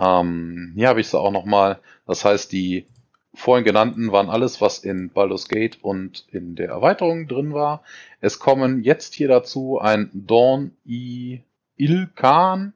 [0.00, 1.80] Ähm, hier habe ich sie auch nochmal.
[2.06, 2.86] Das heißt, die
[3.34, 7.82] vorhin genannten waren alles, was in Baldur's Gate und in der Erweiterung drin war.
[8.20, 11.42] Es kommen jetzt hier dazu ein Dawn I
[11.76, 12.74] Ilkan,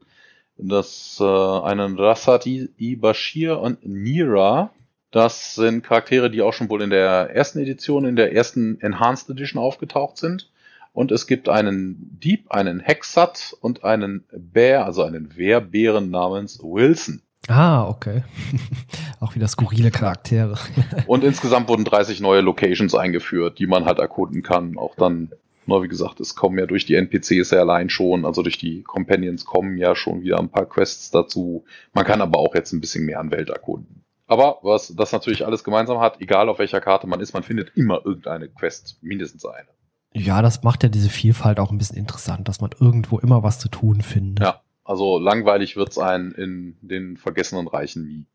[0.56, 4.70] das äh, einen Rasati Bashir und Nira.
[5.10, 9.30] Das sind Charaktere, die auch schon wohl in der ersten Edition, in der ersten Enhanced
[9.30, 10.50] Edition aufgetaucht sind.
[10.96, 17.20] Und es gibt einen Dieb, einen Hexat und einen Bär, also einen Wehrbären namens Wilson.
[17.48, 18.24] Ah, okay.
[19.20, 20.56] auch wieder skurrile Charaktere.
[21.06, 24.78] und insgesamt wurden 30 neue Locations eingeführt, die man halt erkunden kann.
[24.78, 25.32] Auch dann
[25.66, 28.82] nur wie gesagt, es kommen ja durch die NPCs ja allein schon, also durch die
[28.82, 31.66] Companions kommen ja schon wieder ein paar Quests dazu.
[31.92, 34.02] Man kann aber auch jetzt ein bisschen mehr an Welt erkunden.
[34.26, 37.76] Aber was das natürlich alles gemeinsam hat, egal auf welcher Karte man ist, man findet
[37.76, 39.75] immer irgendeine Quest, mindestens eine.
[40.18, 43.58] Ja, das macht ja diese Vielfalt auch ein bisschen interessant, dass man irgendwo immer was
[43.58, 44.44] zu tun findet.
[44.44, 48.26] Ja, also langweilig wird's ein in den vergessenen Reichen nie.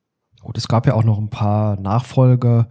[0.41, 2.69] Gut, es gab ja auch noch ein paar Nachfolger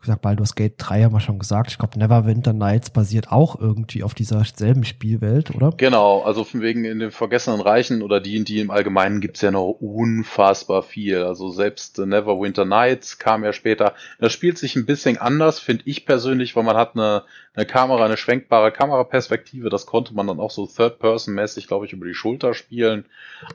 [0.00, 1.70] gesagt, Baldur's Gate 3 haben wir schon gesagt.
[1.70, 5.72] Ich glaube, Neverwinter Nights basiert auch irgendwie auf dieser selben Spielwelt, oder?
[5.76, 9.50] Genau, also von wegen in den Vergessenen Reichen oder die, die im Allgemeinen gibt's ja
[9.50, 11.22] noch unfassbar viel.
[11.22, 13.94] Also selbst Neverwinter Nights kam ja später.
[14.18, 17.24] Das spielt sich ein bisschen anders, finde ich persönlich, weil man hat eine,
[17.54, 19.70] eine Kamera, eine schwenkbare Kameraperspektive.
[19.70, 23.04] Das konnte man dann auch so Third-Person-mäßig, glaube ich, über die Schulter spielen.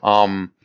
[0.04, 0.65] Ähm, äh,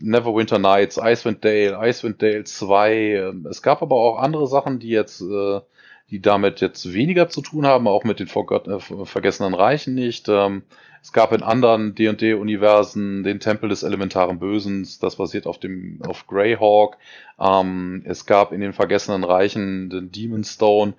[0.00, 2.94] Neverwinter Nights, Icewind Dale, Icewind Dale 2.
[2.94, 5.60] Ähm, es gab aber auch andere Sachen, die jetzt, äh,
[6.10, 10.28] die damit jetzt weniger zu tun haben, auch mit den äh, vergessenen Reichen nicht.
[10.28, 10.62] Ähm,
[11.02, 16.26] es gab in anderen D&D-Universen den Tempel des elementaren Bösens, das basiert auf dem auf
[16.26, 16.96] Greyhawk.
[17.38, 20.94] Ähm, es gab in den vergessenen Reichen den Demon Stone.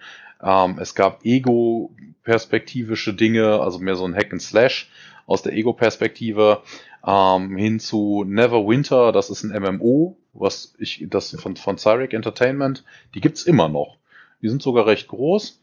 [0.80, 4.90] es gab Ego-perspektivische Dinge, also mehr so ein Hack and Slash
[5.30, 6.64] aus der Ego-Perspektive
[7.06, 12.84] ähm, hin zu Neverwinter, das ist ein MMO, was ich, das von, von Cyric Entertainment,
[13.16, 13.98] die gibt's immer noch.
[14.42, 15.62] Die sind sogar recht groß.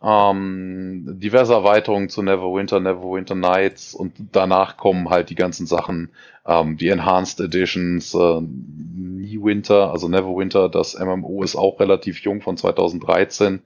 [0.00, 6.10] Ähm, diverse Erweiterungen zu Neverwinter, Neverwinter Nights und danach kommen halt die ganzen Sachen,
[6.46, 8.40] ähm, die Enhanced Editions, äh,
[9.40, 13.60] Winter, also Neverwinter, das MMO ist auch relativ jung von 2013.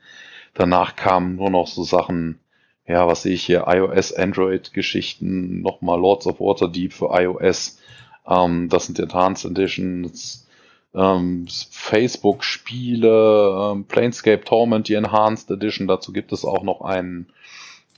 [0.54, 2.38] Danach kamen nur noch so Sachen
[2.86, 7.78] ja, was sehe ich hier, iOS, Android-Geschichten, nochmal Lords of Waterdeep für iOS,
[8.26, 10.46] ähm, das sind Enhanced Editions,
[10.94, 17.26] ähm, Facebook-Spiele, ähm, Planescape Torment, die Enhanced Edition, dazu gibt es auch noch ein,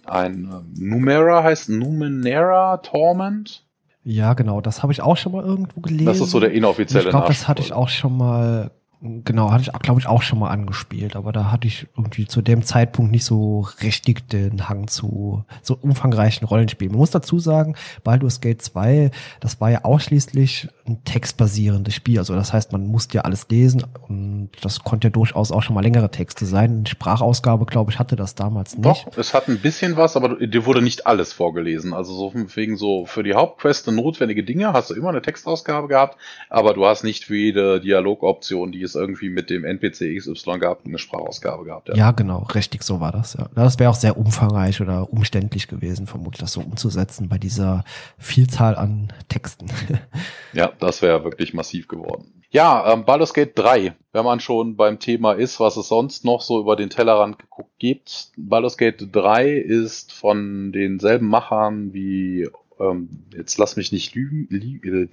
[0.05, 3.65] ein ähm, Numera heißt Numenera Torment.
[4.05, 6.05] Ja, genau, das habe ich auch schon mal irgendwo gelesen.
[6.05, 8.71] Das ist so der inoffizielle Ich glaube, das hatte ich auch schon mal
[9.07, 12.41] Genau, hatte ich, glaube ich, auch schon mal angespielt, aber da hatte ich irgendwie zu
[12.41, 16.93] dem Zeitpunkt nicht so richtig den Hang zu so umfangreichen Rollenspielen.
[16.93, 22.19] Man muss dazu sagen, Baldur's Gate 2, das war ja ausschließlich ein textbasierendes Spiel.
[22.19, 25.75] Also das heißt, man musste ja alles lesen und das konnte ja durchaus auch schon
[25.75, 26.71] mal längere Texte sein.
[26.71, 28.87] Eine Sprachausgabe, glaube ich, hatte das damals nicht.
[28.87, 31.93] Doch, es hat ein bisschen was, aber dir wurde nicht alles vorgelesen.
[31.93, 36.17] Also so wegen so für die Hauptqueste notwendige Dinge hast du immer eine Textausgabe gehabt,
[36.49, 40.85] aber du hast nicht für jede Dialogoption, die es irgendwie mit dem NPC XY gab,
[40.85, 41.89] eine Sprachausgabe gehabt.
[41.89, 43.35] Ja, ja genau, richtig so war das.
[43.35, 43.49] Ja.
[43.55, 47.85] Das wäre auch sehr umfangreich oder umständlich gewesen, vermutlich das so umzusetzen bei dieser
[48.19, 49.67] Vielzahl an Texten.
[50.53, 52.43] ja, das wäre wirklich massiv geworden.
[52.55, 56.41] Ja, ähm, Baldur's Gate 3, wenn man schon beim Thema ist, was es sonst noch
[56.41, 58.31] so über den Tellerrand geguckt gibt.
[58.37, 65.09] Baldur's Gate 3 ist von denselben Machern wie, ähm, jetzt lass mich nicht lügen, lü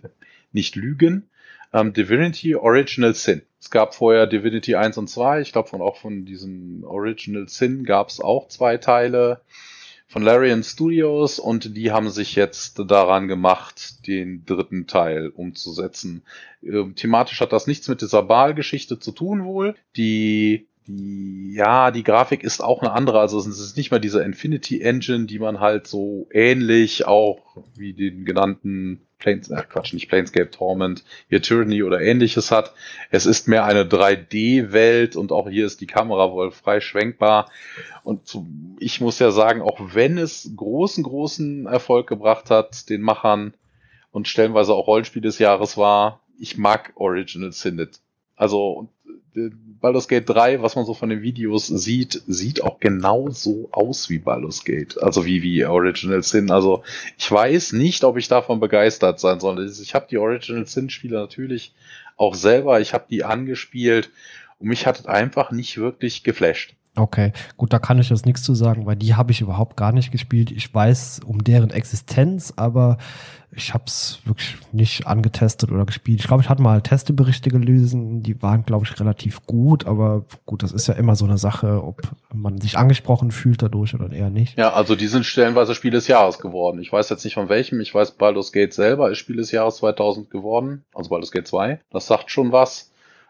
[0.51, 1.30] nicht lügen,
[1.73, 3.41] ähm, Divinity Original Sin.
[3.59, 5.41] Es gab vorher Divinity 1 und 2.
[5.41, 9.41] Ich glaube, von auch von diesem Original Sin gab es auch zwei Teile
[10.07, 16.23] von Larian Studios und die haben sich jetzt daran gemacht, den dritten Teil umzusetzen.
[16.61, 19.75] Ähm, thematisch hat das nichts mit dieser Baal-Geschichte zu tun wohl.
[19.95, 23.19] Die die, ja, die Grafik ist auch eine andere.
[23.19, 27.93] Also es ist nicht mehr diese Infinity Engine, die man halt so ähnlich auch wie
[27.93, 32.73] den genannten Planes, ach Quatsch, nicht Planescape Torment, hier Tyranny oder ähnliches hat.
[33.09, 37.49] Es ist mehr eine 3D-Welt und auch hier ist die Kamera wohl frei schwenkbar.
[38.03, 38.37] Und
[38.79, 43.53] ich muss ja sagen, auch wenn es großen, großen Erfolg gebracht hat, den Machern
[44.11, 47.87] und stellenweise auch Rollenspiel des Jahres war, ich mag Original Sin
[48.35, 48.89] Also
[49.79, 54.09] Baldur's Gate 3, was man so von den Videos sieht, sieht auch genau so aus
[54.09, 55.01] wie Baldur's Gate.
[55.01, 56.51] Also wie, wie Original Sin.
[56.51, 56.83] Also
[57.17, 59.65] ich weiß nicht, ob ich davon begeistert sein soll.
[59.65, 61.73] Ich habe die Original Sin-Spiele natürlich
[62.17, 64.11] auch selber, ich habe die angespielt
[64.59, 66.75] und mich hat einfach nicht wirklich geflasht.
[66.97, 69.93] Okay, gut, da kann ich jetzt nichts zu sagen, weil die habe ich überhaupt gar
[69.93, 70.51] nicht gespielt.
[70.51, 72.97] Ich weiß um deren Existenz, aber
[73.53, 76.19] ich habe es wirklich nicht angetestet oder gespielt.
[76.19, 80.63] Ich glaube, ich hatte mal Testeberichte gelesen, die waren, glaube ich, relativ gut, aber gut,
[80.63, 82.01] das ist ja immer so eine Sache, ob
[82.33, 84.57] man sich angesprochen fühlt dadurch oder eher nicht.
[84.57, 86.81] Ja, also die sind stellenweise Spiel des Jahres geworden.
[86.81, 89.77] Ich weiß jetzt nicht von welchem, ich weiß, Baldur's Gate selber ist Spiel des Jahres
[89.77, 91.79] 2000 geworden, also Baldur's Gate 2.
[91.89, 92.89] Das sagt schon was.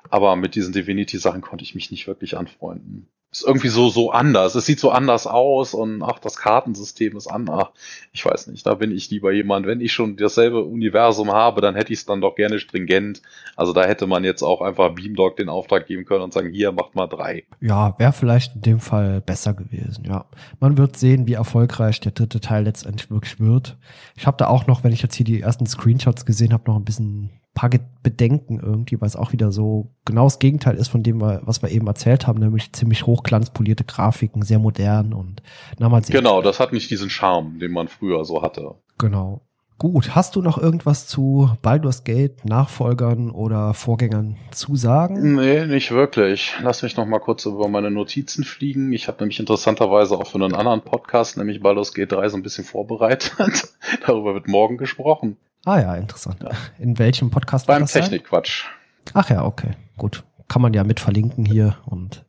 [0.10, 4.56] Aber mit diesen Divinity-Sachen konnte ich mich nicht wirklich anfreunden ist irgendwie so, so anders.
[4.56, 7.70] Es sieht so anders aus und ach, das Kartensystem ist anders.
[8.12, 11.76] Ich weiß nicht, da bin ich lieber jemand, wenn ich schon dasselbe Universum habe, dann
[11.76, 13.22] hätte ich es dann doch gerne stringent.
[13.56, 16.74] Also da hätte man jetzt auch einfach Beamdog den Auftrag geben können und sagen, hier,
[16.74, 17.46] macht mal drei.
[17.62, 20.26] Ja, wäre vielleicht in dem Fall besser gewesen, ja.
[20.60, 23.78] Man wird sehen, wie erfolgreich der dritte Teil letztendlich wirklich wird.
[24.18, 26.76] Ich habe da auch noch, wenn ich jetzt hier die ersten Screenshots gesehen habe, noch
[26.76, 27.70] ein bisschen paar
[28.02, 31.70] Bedenken irgendwie, weil es auch wieder so genau das Gegenteil ist von dem, was wir
[31.70, 35.42] eben erzählt haben, nämlich ziemlich hochglanzpolierte Grafiken, sehr modern und
[35.78, 36.08] damals.
[36.08, 38.76] Genau, das hat nicht diesen Charme, den man früher so hatte.
[38.98, 39.42] Genau.
[39.82, 45.34] Gut, hast du noch irgendwas zu Baldur's Gate, Nachfolgern oder Vorgängern zu sagen?
[45.34, 46.54] Nee, nicht wirklich.
[46.62, 48.94] Lass mich noch mal kurz über meine Notizen fliegen.
[48.94, 52.44] Ich habe nämlich interessanterweise auch für einen anderen Podcast, nämlich Baldur's Gate 3, so ein
[52.44, 53.74] bisschen vorbereitet.
[54.06, 55.38] Darüber wird morgen gesprochen.
[55.66, 56.38] Ah ja, interessant.
[56.42, 56.50] Ja.
[56.80, 57.68] In welchem Podcast?
[57.68, 58.66] Beim Technikquatsch.
[59.14, 60.24] Ach ja, okay, gut.
[60.48, 62.26] Kann man ja mit verlinken hier und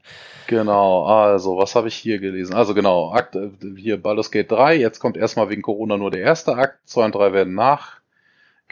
[0.47, 2.55] Genau, also was habe ich hier gelesen?
[2.55, 3.37] Also genau, Akt,
[3.76, 7.14] hier Baldur's Gate 3, jetzt kommt erstmal wegen Corona nur der erste Akt, 2 und
[7.14, 7.55] 3 werden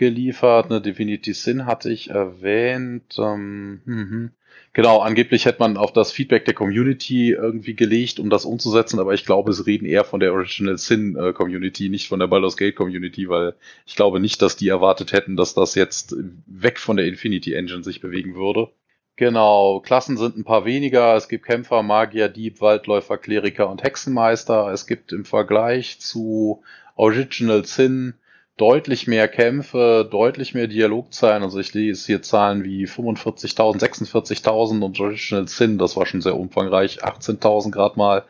[0.00, 3.16] nachgeliefert, eine Divinity Sin hatte ich erwähnt.
[3.18, 4.30] Ähm, mh.
[4.72, 9.14] Genau, angeblich hätte man auf das Feedback der Community irgendwie gelegt, um das umzusetzen, aber
[9.14, 12.56] ich glaube, sie reden eher von der Original Sin äh, Community, nicht von der Baldur's
[12.56, 16.14] Gate Community, weil ich glaube nicht, dass die erwartet hätten, dass das jetzt
[16.46, 18.68] weg von der Infinity Engine sich bewegen würde.
[19.16, 21.16] Genau, Klassen sind ein paar weniger.
[21.16, 24.70] Es gibt Kämpfer, Magier, Dieb, Waldläufer, Kleriker und Hexenmeister.
[24.72, 26.62] Es gibt im Vergleich zu
[26.94, 28.14] Original Sin
[28.60, 31.42] deutlich mehr Kämpfe, deutlich mehr Dialogzeilen.
[31.42, 36.36] Also ich lese hier Zahlen wie 45.000, 46.000 und Original Sin, das war schon sehr
[36.36, 38.24] umfangreich, 18.000 gerade mal.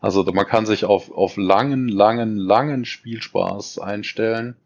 [0.00, 4.56] Also man kann sich auf, auf langen, langen, langen Spielspaß einstellen.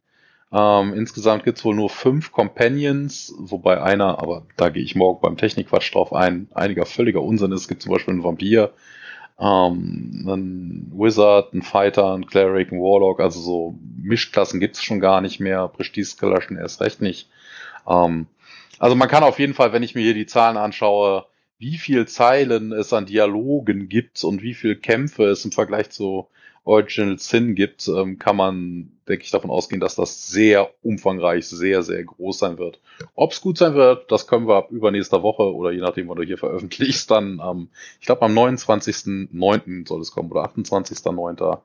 [0.53, 5.37] Ähm, insgesamt gibt's wohl nur fünf Companions, wobei einer, aber da gehe ich morgen beim
[5.37, 7.63] Technikquatsch drauf ein, einiger völliger Unsinn ist.
[7.63, 8.73] Es gibt zum Beispiel einen Vampir,
[9.39, 15.21] ähm, einen Wizard, einen Fighter, einen Cleric, einen Warlock, also so Mischklassen gibt's schon gar
[15.21, 15.69] nicht mehr.
[15.69, 17.29] Prestige-Skalaschen erst recht nicht.
[17.89, 18.27] Ähm,
[18.79, 21.27] also man kann auf jeden Fall, wenn ich mir hier die Zahlen anschaue,
[21.59, 26.29] wie viel Zeilen es an Dialogen gibt und wie viel Kämpfe es im Vergleich zu
[26.67, 31.85] Original Sin gibt, ähm, kann man, denke ich, davon ausgehen, dass das sehr umfangreich, sehr,
[31.85, 32.81] sehr groß sein wird.
[33.15, 36.17] Ob es gut sein wird, das können wir ab übernächster Woche oder je nachdem, wann
[36.17, 37.69] du hier veröffentlichst, dann am,
[38.01, 39.87] ich glaube am 29.09.
[39.87, 41.59] soll es kommen oder 28.09.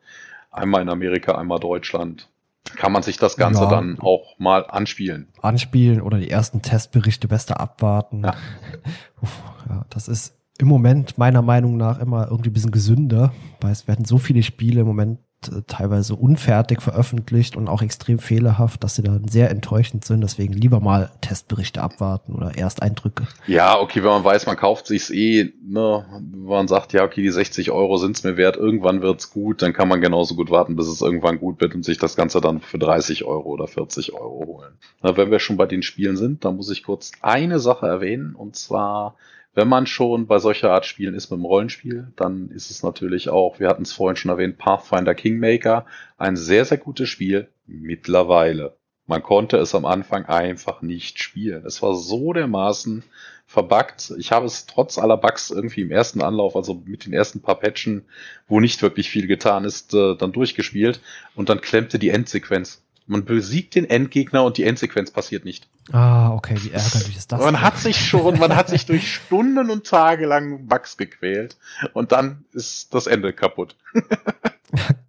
[0.51, 2.29] Einmal in Amerika, einmal Deutschland.
[2.75, 3.69] Kann man sich das Ganze ja.
[3.71, 5.29] dann auch mal anspielen.
[5.41, 8.23] Anspielen oder die ersten Testberichte besser abwarten.
[8.23, 8.35] Ja.
[9.21, 13.71] Uff, ja, das ist im Moment meiner Meinung nach immer irgendwie ein bisschen gesünder, weil
[13.71, 18.83] es werden so viele Spiele im Moment äh, teilweise unfertig veröffentlicht und auch extrem fehlerhaft,
[18.83, 20.21] dass sie dann sehr enttäuschend sind.
[20.21, 23.27] Deswegen lieber mal Testberichte abwarten oder Ersteindrücke.
[23.47, 27.23] Ja, okay, wenn man weiß, man kauft sich's eh, ne, wenn man sagt, ja, okay,
[27.23, 30.75] die 60 Euro sind's mir wert, irgendwann wird's gut, dann kann man genauso gut warten,
[30.75, 34.13] bis es irgendwann gut wird und sich das Ganze dann für 30 Euro oder 40
[34.13, 34.73] Euro holen.
[35.01, 38.35] Na, wenn wir schon bei den Spielen sind, dann muss ich kurz eine Sache erwähnen
[38.35, 39.15] und zwar
[39.53, 43.29] wenn man schon bei solcher Art Spielen ist mit dem Rollenspiel, dann ist es natürlich
[43.29, 45.85] auch, wir hatten es vorhin schon erwähnt, Pathfinder Kingmaker,
[46.17, 48.77] ein sehr, sehr gutes Spiel mittlerweile.
[49.07, 51.65] Man konnte es am Anfang einfach nicht spielen.
[51.65, 53.03] Es war so dermaßen
[53.45, 54.13] verbuggt.
[54.17, 57.59] Ich habe es trotz aller Bugs irgendwie im ersten Anlauf, also mit den ersten paar
[57.59, 58.05] Patchen,
[58.47, 61.01] wo nicht wirklich viel getan ist, äh, dann durchgespielt
[61.35, 62.83] und dann klemmte die Endsequenz.
[63.07, 65.69] Man besiegt den Endgegner und die Endsequenz passiert nicht.
[65.91, 67.39] Ah, okay, wie ärgerlich ist das?
[67.39, 67.61] Man denn?
[67.61, 71.57] hat sich schon, man hat sich durch Stunden und Tage lang Bugs gequält
[71.93, 73.75] und dann ist das Ende kaputt.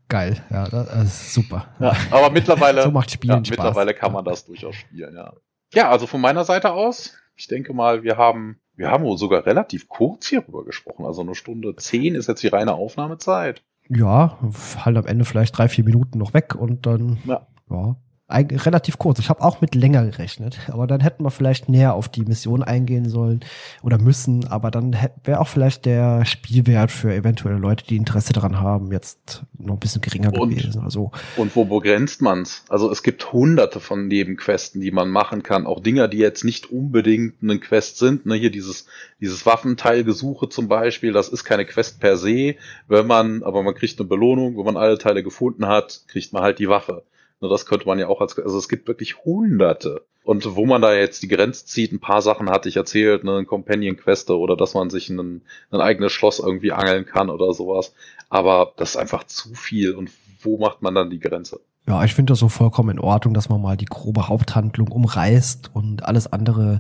[0.09, 1.69] Geil, ja, das ist super.
[1.79, 5.33] Ja, aber mittlerweile, so macht Spielen ja, mittlerweile kann man das durchaus spielen, ja.
[5.73, 9.47] Ja, also von meiner Seite aus, ich denke mal, wir haben, wir haben wohl sogar
[9.47, 11.07] relativ kurz hierüber gesprochen.
[11.07, 13.63] Also eine Stunde zehn ist jetzt die reine Aufnahmezeit.
[13.89, 14.39] Ja,
[14.85, 17.47] halt am Ende vielleicht drei, vier Minuten noch weg und dann ja.
[17.73, 17.97] Ja,
[18.33, 19.19] relativ kurz.
[19.19, 22.63] Ich habe auch mit länger gerechnet, aber dann hätten wir vielleicht näher auf die Mission
[22.63, 23.41] eingehen sollen
[23.83, 28.61] oder müssen, aber dann wäre auch vielleicht der Spielwert für eventuelle Leute, die Interesse daran
[28.61, 30.81] haben, jetzt noch ein bisschen geringer und, gewesen.
[30.83, 32.65] Also, und wo begrenzt man's?
[32.69, 36.71] Also es gibt hunderte von Nebenquesten, die man machen kann, auch Dinger, die jetzt nicht
[36.71, 38.25] unbedingt eine Quest sind.
[38.25, 38.87] Ne, hier dieses,
[39.21, 42.55] dieses Waffenteilgesuche zum Beispiel, das ist keine Quest per se,
[42.89, 46.43] wenn man, aber man kriegt eine Belohnung, wenn man alle Teile gefunden hat, kriegt man
[46.43, 47.05] halt die Waffe.
[47.49, 50.05] Das könnte man ja auch als, also es gibt wirklich hunderte.
[50.25, 53.45] Und wo man da jetzt die Grenze zieht, ein paar Sachen hatte ich erzählt, ne,
[53.45, 57.93] Companion Queste oder dass man sich ein, ein eigenes Schloss irgendwie angeln kann oder sowas.
[58.29, 59.95] Aber das ist einfach zu viel.
[59.95, 61.61] Und wo macht man dann die Grenze?
[61.89, 65.75] Ja, ich finde das so vollkommen in Ordnung, dass man mal die grobe Haupthandlung umreißt
[65.75, 66.79] und alles andere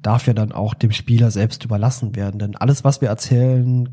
[0.00, 2.38] darf ja dann auch dem Spieler selbst überlassen werden.
[2.38, 3.88] Denn alles, was wir erzählen,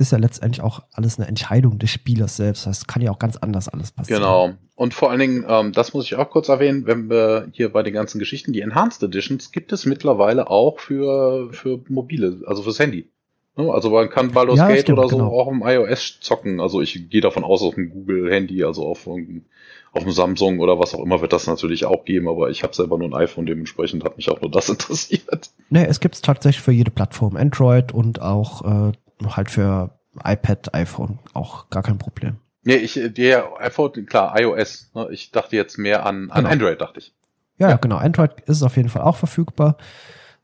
[0.00, 2.66] ist ja letztendlich auch alles eine Entscheidung des Spielers selbst.
[2.66, 4.22] Das kann ja auch ganz anders alles passieren.
[4.22, 4.54] Genau.
[4.74, 7.82] Und vor allen Dingen, ähm, das muss ich auch kurz erwähnen, wenn wir hier bei
[7.82, 12.78] den ganzen Geschichten, die Enhanced Editions gibt es mittlerweile auch für, für mobile, also fürs
[12.78, 13.08] Handy.
[13.56, 13.70] Ne?
[13.72, 15.30] Also man kann Baldur's ja, Gate stimmt, oder so genau.
[15.32, 16.60] auch im iOS zocken.
[16.60, 20.94] Also ich gehe davon aus, auf dem Google-Handy, also auf, auf dem Samsung oder was
[20.94, 24.04] auch immer wird das natürlich auch geben, aber ich habe selber nur ein iPhone, dementsprechend
[24.04, 25.50] hat mich auch nur das interessiert.
[25.68, 28.92] Nee, es gibt es tatsächlich für jede Plattform, Android und auch äh,
[29.28, 32.38] halt für iPad, iPhone auch gar kein Problem.
[32.62, 34.90] Nee, ich, der iPhone, klar, iOS.
[34.94, 35.08] Ne?
[35.10, 36.50] Ich dachte jetzt mehr an, an Genau.
[36.50, 37.14] Android, dachte ich.
[37.58, 37.96] Ja, ja, genau.
[37.96, 39.76] Android ist auf jeden Fall auch verfügbar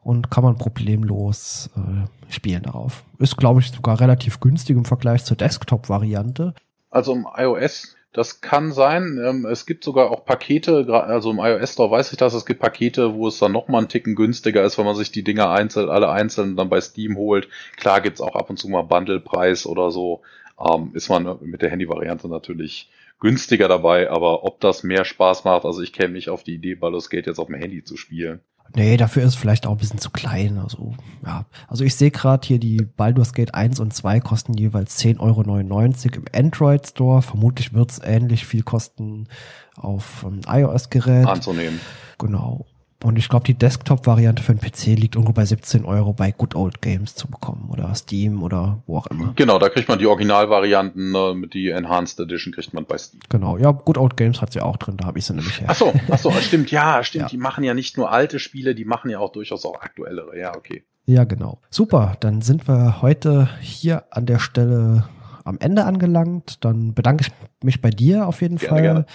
[0.03, 3.05] und kann man problemlos äh, spielen darauf.
[3.19, 6.55] Ist, glaube ich, sogar relativ günstig im Vergleich zur Desktop-Variante.
[6.91, 9.21] Also im iOS, das kann sein.
[9.23, 12.61] Ähm, es gibt sogar auch Pakete, also im iOS Store weiß ich das, es gibt
[12.61, 15.91] Pakete, wo es dann nochmal einen Ticken günstiger ist, wenn man sich die Dinger einzeln,
[15.91, 17.49] alle einzeln dann bei Steam holt.
[17.77, 20.23] Klar gibt's auch ab und zu mal Bundle-Preis oder so.
[20.59, 22.91] Ähm, ist man mit der Handy-Variante natürlich
[23.21, 26.75] günstiger dabei, aber ob das mehr Spaß macht, also ich käme nicht auf die Idee,
[26.75, 28.41] Baldur's Gate jetzt auf dem Handy zu spielen.
[28.75, 30.59] Nee, dafür ist es vielleicht auch ein bisschen zu klein.
[30.59, 30.95] Also,
[31.25, 31.47] ja.
[31.69, 36.17] Also ich sehe gerade hier, die Baldur's Gate 1 und 2 kosten jeweils 10,99 Euro
[36.17, 37.23] im Android Store.
[37.23, 39.29] Vermutlich wird es ähnlich viel kosten
[39.77, 41.27] auf ähm, iOS-Gerät.
[41.27, 41.81] Anzunehmen.
[42.19, 42.67] Genau.
[43.03, 46.55] Und ich glaube, die Desktop-Variante für den PC liegt irgendwo bei 17 Euro bei Good
[46.55, 49.35] Old Games zu bekommen oder Steam oder wo auch immer.
[49.37, 53.21] Genau, da kriegt man die Originalvarianten, mit die Enhanced Edition kriegt man bei Steam.
[53.29, 53.59] Genau.
[53.59, 55.69] Ja, Good Old Games hat sie auch drin, da habe ich sie nämlich her.
[55.71, 57.25] Ach so, ach so, stimmt, ja, stimmt.
[57.25, 57.29] Ja.
[57.29, 60.39] Die machen ja nicht nur alte Spiele, die machen ja auch durchaus auch aktuellere.
[60.39, 60.85] Ja, okay.
[61.05, 61.61] Ja, genau.
[61.71, 65.05] Super, dann sind wir heute hier an der Stelle
[65.45, 66.65] am Ende angelangt.
[66.65, 69.07] Dann bedanke ich mich bei dir auf jeden Gerne, Fall gerne.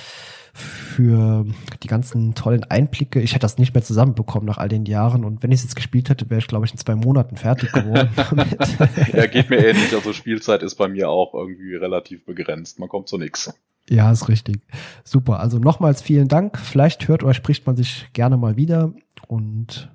[0.54, 1.46] Für
[1.82, 3.22] die ganzen tollen Einblicke.
[3.22, 5.76] Ich hätte das nicht mehr zusammenbekommen nach all den Jahren und wenn ich es jetzt
[5.76, 8.58] gespielt hätte, wäre ich, glaube ich, in zwei Monaten fertig geworden damit.
[9.14, 9.94] Ja, geht mir ähnlich.
[9.94, 12.80] Also Spielzeit ist bei mir auch irgendwie relativ begrenzt.
[12.80, 13.54] Man kommt zu nichts.
[13.90, 14.62] Ja, ist richtig.
[15.04, 15.40] Super.
[15.40, 16.58] Also nochmals vielen Dank.
[16.58, 18.94] Vielleicht hört oder spricht man sich gerne mal wieder.
[19.28, 19.92] Und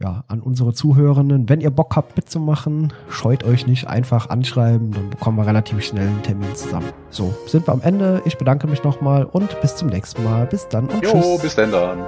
[0.00, 5.10] ja, an unsere Zuhörenden, wenn ihr Bock habt mitzumachen, scheut euch nicht, einfach anschreiben, dann
[5.10, 6.88] bekommen wir relativ schnell einen Termin zusammen.
[7.10, 8.20] So, sind wir am Ende.
[8.24, 10.46] Ich bedanke mich nochmal und bis zum nächsten Mal.
[10.46, 11.42] Bis dann und Jo, tschüss.
[11.42, 11.98] bis denn dann.